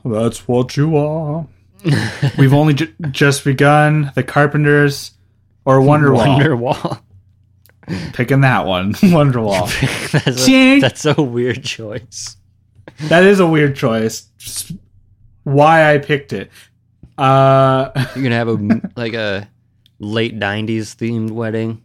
[0.04, 1.46] That's what you are.
[2.38, 4.12] We've only ju- just begun.
[4.14, 5.12] The Carpenters
[5.64, 6.38] or Wonderwall.
[6.38, 7.00] Wonderwall.
[8.12, 9.68] Picking that one, Wonderwall.
[10.24, 12.36] that's, a, that's a weird choice.
[13.08, 14.28] that is a weird choice.
[14.38, 14.72] Just
[15.44, 16.50] why I picked it.
[17.16, 19.48] Uh, You're gonna have a like a
[20.04, 21.82] late '90s themed wedding.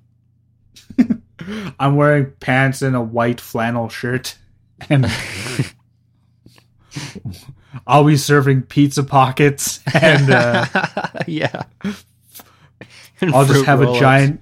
[1.80, 4.38] I'm wearing pants and a white flannel shirt,
[4.90, 5.06] and
[7.88, 10.66] I'll be serving pizza pockets, and uh,
[11.28, 11.64] yeah.
[13.22, 14.00] I'll just have a roll-ups.
[14.00, 14.42] giant,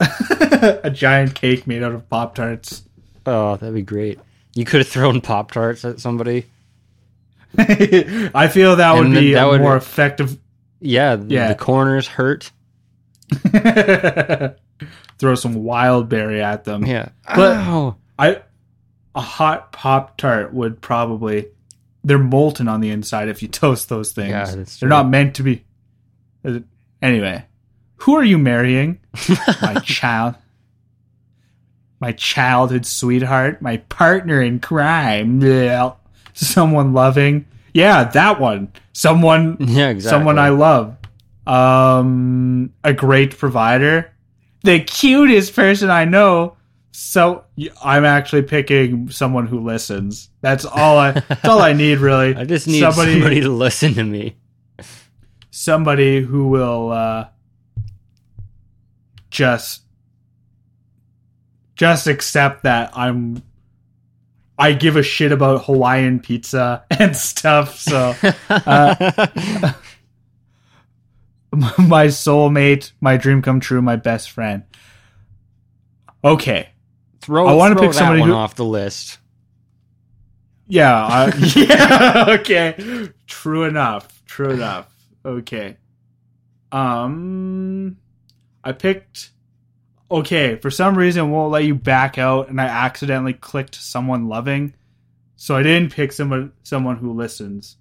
[0.00, 2.82] a giant cake made out of pop tarts.
[3.26, 4.18] Oh, that'd be great.
[4.54, 6.46] You could have thrown Pop Tarts at somebody.
[7.56, 10.38] I feel that would be that a would- more effective.
[10.80, 11.48] Yeah, Yeah.
[11.48, 12.50] the corners hurt.
[15.18, 16.86] Throw some wild berry at them.
[16.86, 17.10] Yeah.
[17.34, 17.96] But- Ow.
[18.18, 18.42] I
[19.14, 21.48] a hot pop tart would probably
[22.04, 24.30] they're molten on the inside if you toast those things.
[24.30, 25.64] Yeah, that's they're not meant to be.
[27.02, 27.44] Anyway,
[27.96, 29.00] who are you marrying?
[29.62, 30.34] my child.
[32.00, 35.40] My childhood sweetheart, my partner in crime.
[35.40, 35.96] Bleh.
[36.32, 37.44] Someone loving.
[37.74, 38.72] Yeah, that one.
[38.92, 40.16] Someone yeah, exactly.
[40.18, 40.96] someone I love.
[41.48, 44.12] Um, a great provider,
[44.62, 46.56] the cutest person I know.
[46.92, 47.44] So
[47.82, 50.30] I'm actually picking someone who listens.
[50.40, 51.12] That's all I.
[51.12, 52.34] That's all I need, really.
[52.36, 54.36] I just need somebody, to listen to me.
[55.50, 57.28] somebody who will uh,
[59.30, 59.82] just
[61.76, 63.42] just accept that I'm
[64.58, 67.78] I give a shit about Hawaiian pizza and stuff.
[67.78, 68.14] So
[68.50, 69.72] uh,
[71.78, 74.64] my soulmate, my dream come true, my best friend.
[76.24, 76.70] Okay.
[77.20, 79.18] throw I wanna pick somebody who- off the list.
[80.66, 81.04] Yeah.
[81.06, 82.24] Uh, yeah.
[82.40, 83.10] Okay.
[83.26, 84.22] True enough.
[84.26, 84.94] True enough.
[85.24, 85.76] Okay.
[86.72, 87.96] Um,
[88.62, 89.30] I picked.
[90.10, 94.74] Okay, for some reason, won't let you back out, and I accidentally clicked someone loving,
[95.36, 97.76] so I didn't pick someone someone who listens.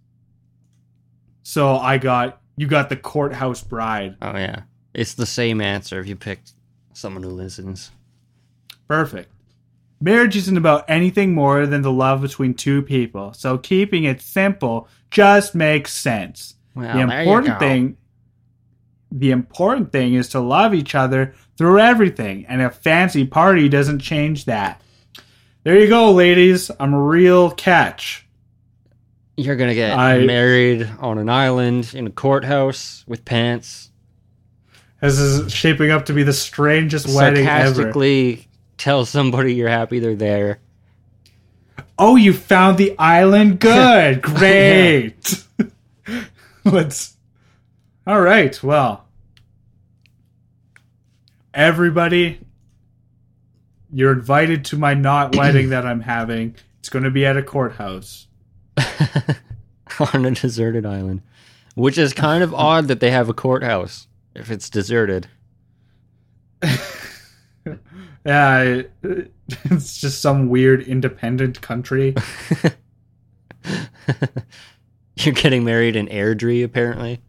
[1.44, 4.18] So I got you got the courthouse bride.
[4.22, 6.52] Oh yeah, it's the same answer if you picked
[6.94, 7.92] someone who listens.
[8.88, 9.32] Perfect.
[10.02, 14.88] Marriage isn't about anything more than the love between two people, so keeping it simple
[15.10, 16.56] just makes sense.
[16.76, 17.98] Well, the important thing
[19.12, 24.00] the important thing is to love each other through everything and a fancy party doesn't
[24.00, 24.82] change that
[25.64, 28.27] there you go ladies i'm a real catch
[29.38, 33.92] you're gonna get I- married on an island in a courthouse with pants.
[35.00, 37.74] this is shaping up to be the strangest wedding ever.
[37.74, 40.60] Sarcastically tell somebody you're happy they're there.
[42.00, 43.60] oh you found the island?
[43.60, 44.18] Good.
[44.18, 45.44] Oh, Great.
[46.66, 47.16] Let's
[48.06, 49.06] all right well
[51.54, 52.40] everybody
[53.92, 56.56] you're invited to my not wedding that i'm having.
[56.80, 58.27] It's going to be at a courthouse
[60.14, 61.22] on a deserted island,
[61.76, 65.28] which is kind of odd that they have a courthouse if it's deserted.
[68.26, 68.92] yeah it-
[69.66, 72.14] it's just some weird independent country
[75.20, 77.22] You're getting married in Airdrie, apparently.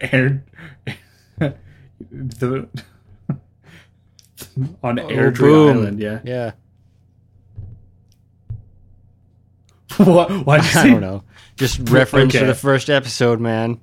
[0.00, 0.42] Air,
[2.10, 2.68] the
[4.82, 5.76] on Oh, Airdrie boom.
[5.78, 6.20] Island, yeah.
[6.24, 6.52] Yeah,
[10.04, 10.30] what?
[10.46, 11.24] Why I don't know.
[11.56, 13.80] Just reference to the first episode, man.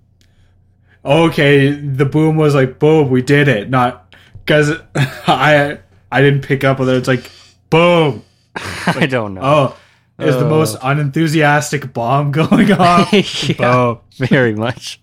[1.03, 3.69] Okay, the boom was like boom, we did it.
[3.69, 4.13] Not
[4.45, 5.79] because I
[6.11, 6.93] I didn't pick up on it.
[6.95, 7.31] It's like
[7.69, 8.23] boom.
[8.55, 9.41] I don't know.
[9.43, 9.77] Oh,
[10.23, 10.49] is the Oh.
[10.49, 13.11] most unenthusiastic bomb going off.
[13.49, 13.99] yeah, Boom.
[14.27, 15.01] very much.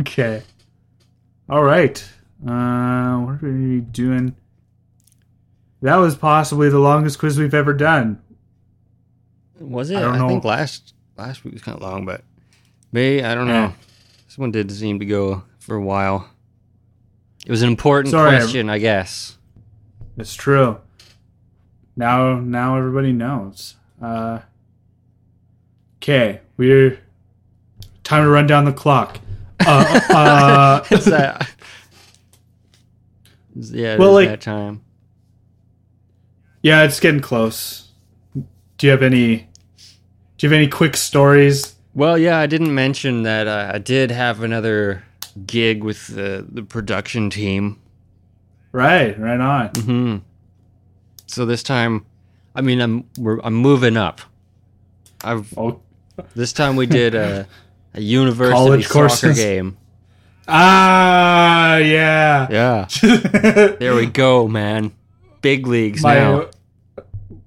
[0.00, 0.42] okay.
[1.48, 1.98] All right.
[2.46, 4.36] Uh, what are we doing?
[5.82, 8.20] That was possibly the longest quiz we've ever done.
[9.60, 9.96] Was it?
[9.96, 10.28] I I, know.
[10.28, 12.22] think last last week was kind of long, but
[12.92, 13.52] maybe I don't know.
[13.52, 13.72] Yeah.
[14.26, 16.28] This one did seem to go for a while.
[17.46, 19.36] It was an important Sorry, question, I guess.
[20.16, 20.78] It's true.
[21.96, 23.76] Now, now everybody knows.
[24.00, 24.40] Uh,
[25.98, 26.98] okay, we're
[28.04, 29.18] time to run down the clock.
[29.66, 31.50] Uh, uh, that?
[33.54, 34.82] yeah, Well, well, like- that time.
[36.62, 37.88] yeah, it's getting close.
[38.34, 39.48] Do you have any?
[40.40, 41.74] Do you have any quick stories?
[41.94, 45.04] Well, yeah, I didn't mention that uh, I did have another
[45.46, 47.78] gig with the the production team.
[48.72, 49.68] Right, right on.
[49.76, 50.16] hmm
[51.26, 52.06] So this time,
[52.54, 54.22] I mean, I'm we're, I'm moving up.
[55.22, 55.82] I've Oh,
[56.34, 57.46] this time we did a
[57.92, 59.36] a university College soccer courses.
[59.36, 59.76] game.
[60.48, 62.48] ah, yeah.
[62.50, 62.88] Yeah,
[63.78, 64.92] there we go, man.
[65.42, 66.48] Big leagues my now.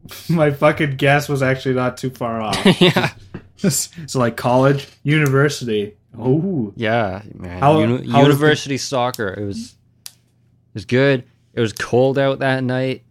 [0.30, 2.58] my fucking guess was actually not too far off.
[2.82, 3.12] yeah.
[3.58, 5.96] so like college, university.
[6.18, 7.60] Oh, Yeah, man.
[7.60, 9.30] How- Uni- how was the- university soccer.
[9.30, 9.76] It was
[10.06, 11.24] it was good.
[11.54, 13.04] It was cold out that night,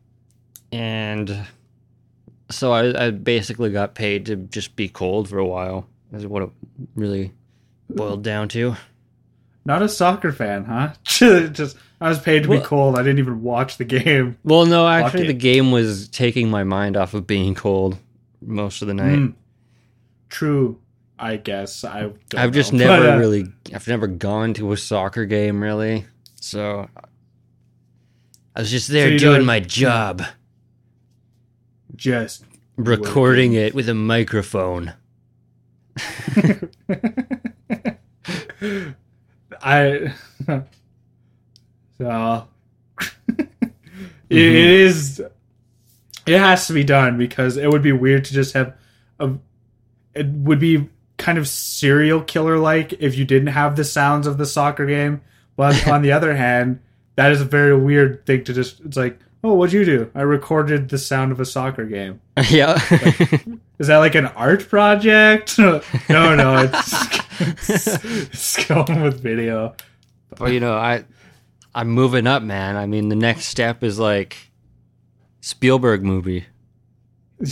[0.73, 1.47] and
[2.51, 5.87] so I, I basically got paid to just be cold for a while.
[6.13, 6.51] Is what it
[6.97, 7.33] really
[7.89, 8.77] boiled down to.
[9.65, 10.93] Not a soccer fan, huh?
[11.05, 12.99] Just I was paid to be Well- cold.
[12.99, 14.37] I didn't even watch the game.
[14.45, 17.97] Well, no, actually, the game was taking my mind off of being cold
[18.41, 19.19] most of the night.
[19.19, 19.35] Mm.
[20.29, 20.79] True,
[21.19, 21.85] I guess.
[21.85, 23.45] I I've just never But, uh, really,
[23.75, 26.07] I've never gone to a soccer game really.
[26.41, 26.89] So
[28.57, 30.23] I was just there you doing don't- my job.
[31.95, 32.45] just
[32.77, 34.95] recording it with a microphone.
[39.63, 40.15] I
[41.99, 42.49] so
[42.99, 44.31] it mm-hmm.
[44.31, 45.23] is
[46.27, 48.75] it has to be done because it would be weird to just have
[49.19, 49.33] a
[50.15, 54.39] it would be kind of serial killer like if you didn't have the sounds of
[54.39, 55.21] the soccer game.
[55.57, 56.81] But on the other hand
[57.17, 60.21] that is a very weird thing to just it's like oh what'd you do i
[60.21, 62.21] recorded the sound of a soccer game
[62.51, 62.75] yeah.
[63.79, 66.95] is that like an art project no no it's,
[67.69, 69.75] it's, it's going with video
[70.41, 71.05] well, you know, I
[71.75, 72.77] I'm moving up, man.
[72.77, 74.51] I mean, the next step is like
[75.41, 76.47] Spielberg movie.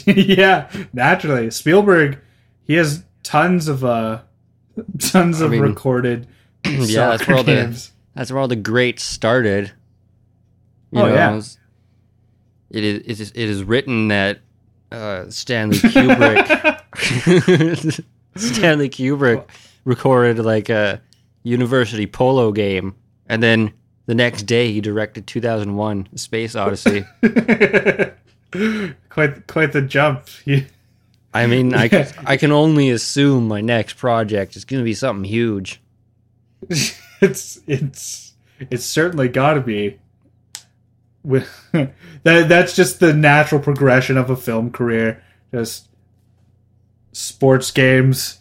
[0.06, 1.50] yeah, naturally.
[1.50, 2.18] Spielberg,
[2.64, 4.22] he has tons of uh
[4.98, 6.26] tons I of mean, recorded
[6.64, 9.72] yeah, that's where all the that's where all the greats started.
[10.90, 11.40] You Oh, know, yeah.
[12.70, 14.40] It is it is it is written that
[14.92, 16.46] uh, Stanley Kubrick
[18.36, 19.44] Stanley Kubrick
[19.84, 21.00] recorded like a
[21.42, 22.94] university polo game,
[23.28, 23.72] and then
[24.06, 27.04] the next day he directed 2001: A Space Odyssey.
[29.08, 30.26] quite quite the jump.
[31.34, 32.10] I mean, I, Yeah.
[32.24, 35.80] I can only assume my next project is going to be something huge.
[36.68, 39.98] it's it's it's certainly got to be.
[41.22, 41.92] With that
[42.48, 45.22] that's just the natural progression of a film career.
[45.52, 45.88] Just
[47.12, 48.38] sports games,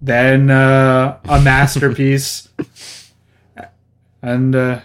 [0.00, 2.48] then uh, a masterpiece,
[4.22, 4.80] and uh,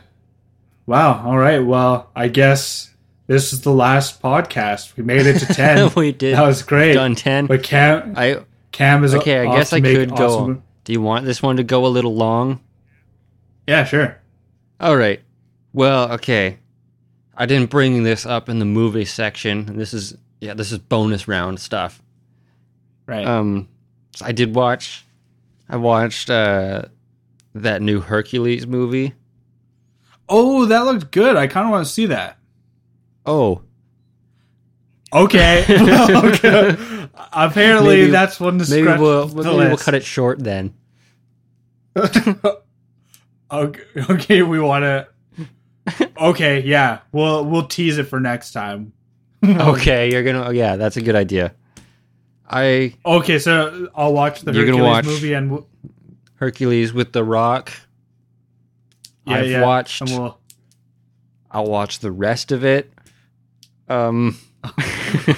[0.86, 1.24] wow.
[1.26, 1.60] All right.
[1.60, 2.94] Well, I guess
[3.28, 4.98] this is the last podcast.
[4.98, 5.92] We made it to ten.
[5.96, 6.94] we did that was great.
[6.94, 7.46] done 10.
[7.48, 9.40] But Cam I Cam is okay.
[9.48, 10.26] I guess I could go.
[10.28, 12.60] awesome- Do you want this one to go a little long?
[13.68, 14.18] Yeah, sure.
[14.80, 15.22] All right.
[15.74, 16.58] Well, okay.
[17.42, 19.76] I didn't bring this up in the movie section.
[19.76, 22.00] This is yeah, this is bonus round stuff.
[23.08, 23.26] Right.
[23.26, 23.68] Um,
[24.16, 25.04] so I did watch.
[25.68, 26.84] I watched uh
[27.56, 29.16] that new Hercules movie.
[30.30, 31.36] oh, that looked good.
[31.36, 32.38] I kind of want to see that.
[33.26, 33.64] Oh,
[35.12, 35.66] Okay.
[36.14, 36.78] Okay.
[37.34, 40.76] Apparently, Maybe- that's one to maybe we'll the maybe we'll cut it short then.
[43.52, 45.08] okay, okay, we want to.
[46.18, 48.94] Okay, yeah, we'll we'll tease it for next time.
[49.44, 50.46] Okay, you're gonna.
[50.48, 51.54] oh, Yeah, that's a good idea.
[52.48, 55.68] I Okay, so I'll watch the You're gonna Hercules watch- movie and we'll,
[56.36, 57.72] Hercules with the Rock.
[59.26, 60.02] yeah, I've yeah, watched.
[60.02, 60.38] and we'll.
[61.50, 62.92] I'll watch the rest of it.
[63.90, 64.38] Um.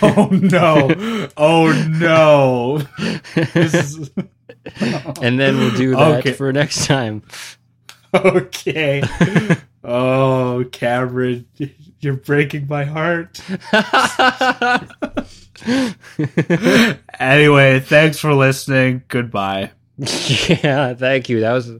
[0.03, 1.29] Oh no!
[1.37, 2.81] Oh no!
[3.55, 4.11] Is
[5.21, 6.33] and then we'll do that Okay.
[6.33, 7.23] for next time.
[8.13, 9.01] okay.
[9.83, 11.45] Oh, Cameron,
[11.99, 13.41] you're breaking my heart.
[17.19, 19.03] Anyway, thanks for listening.
[19.07, 19.71] Goodbye.
[19.97, 21.39] yeah, thank you.
[21.39, 21.71] That was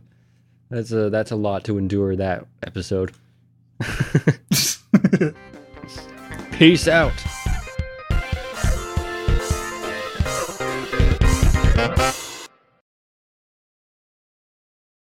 [0.70, 3.12] that's a that's a lot to endure that episode.
[6.54, 7.12] Peace out.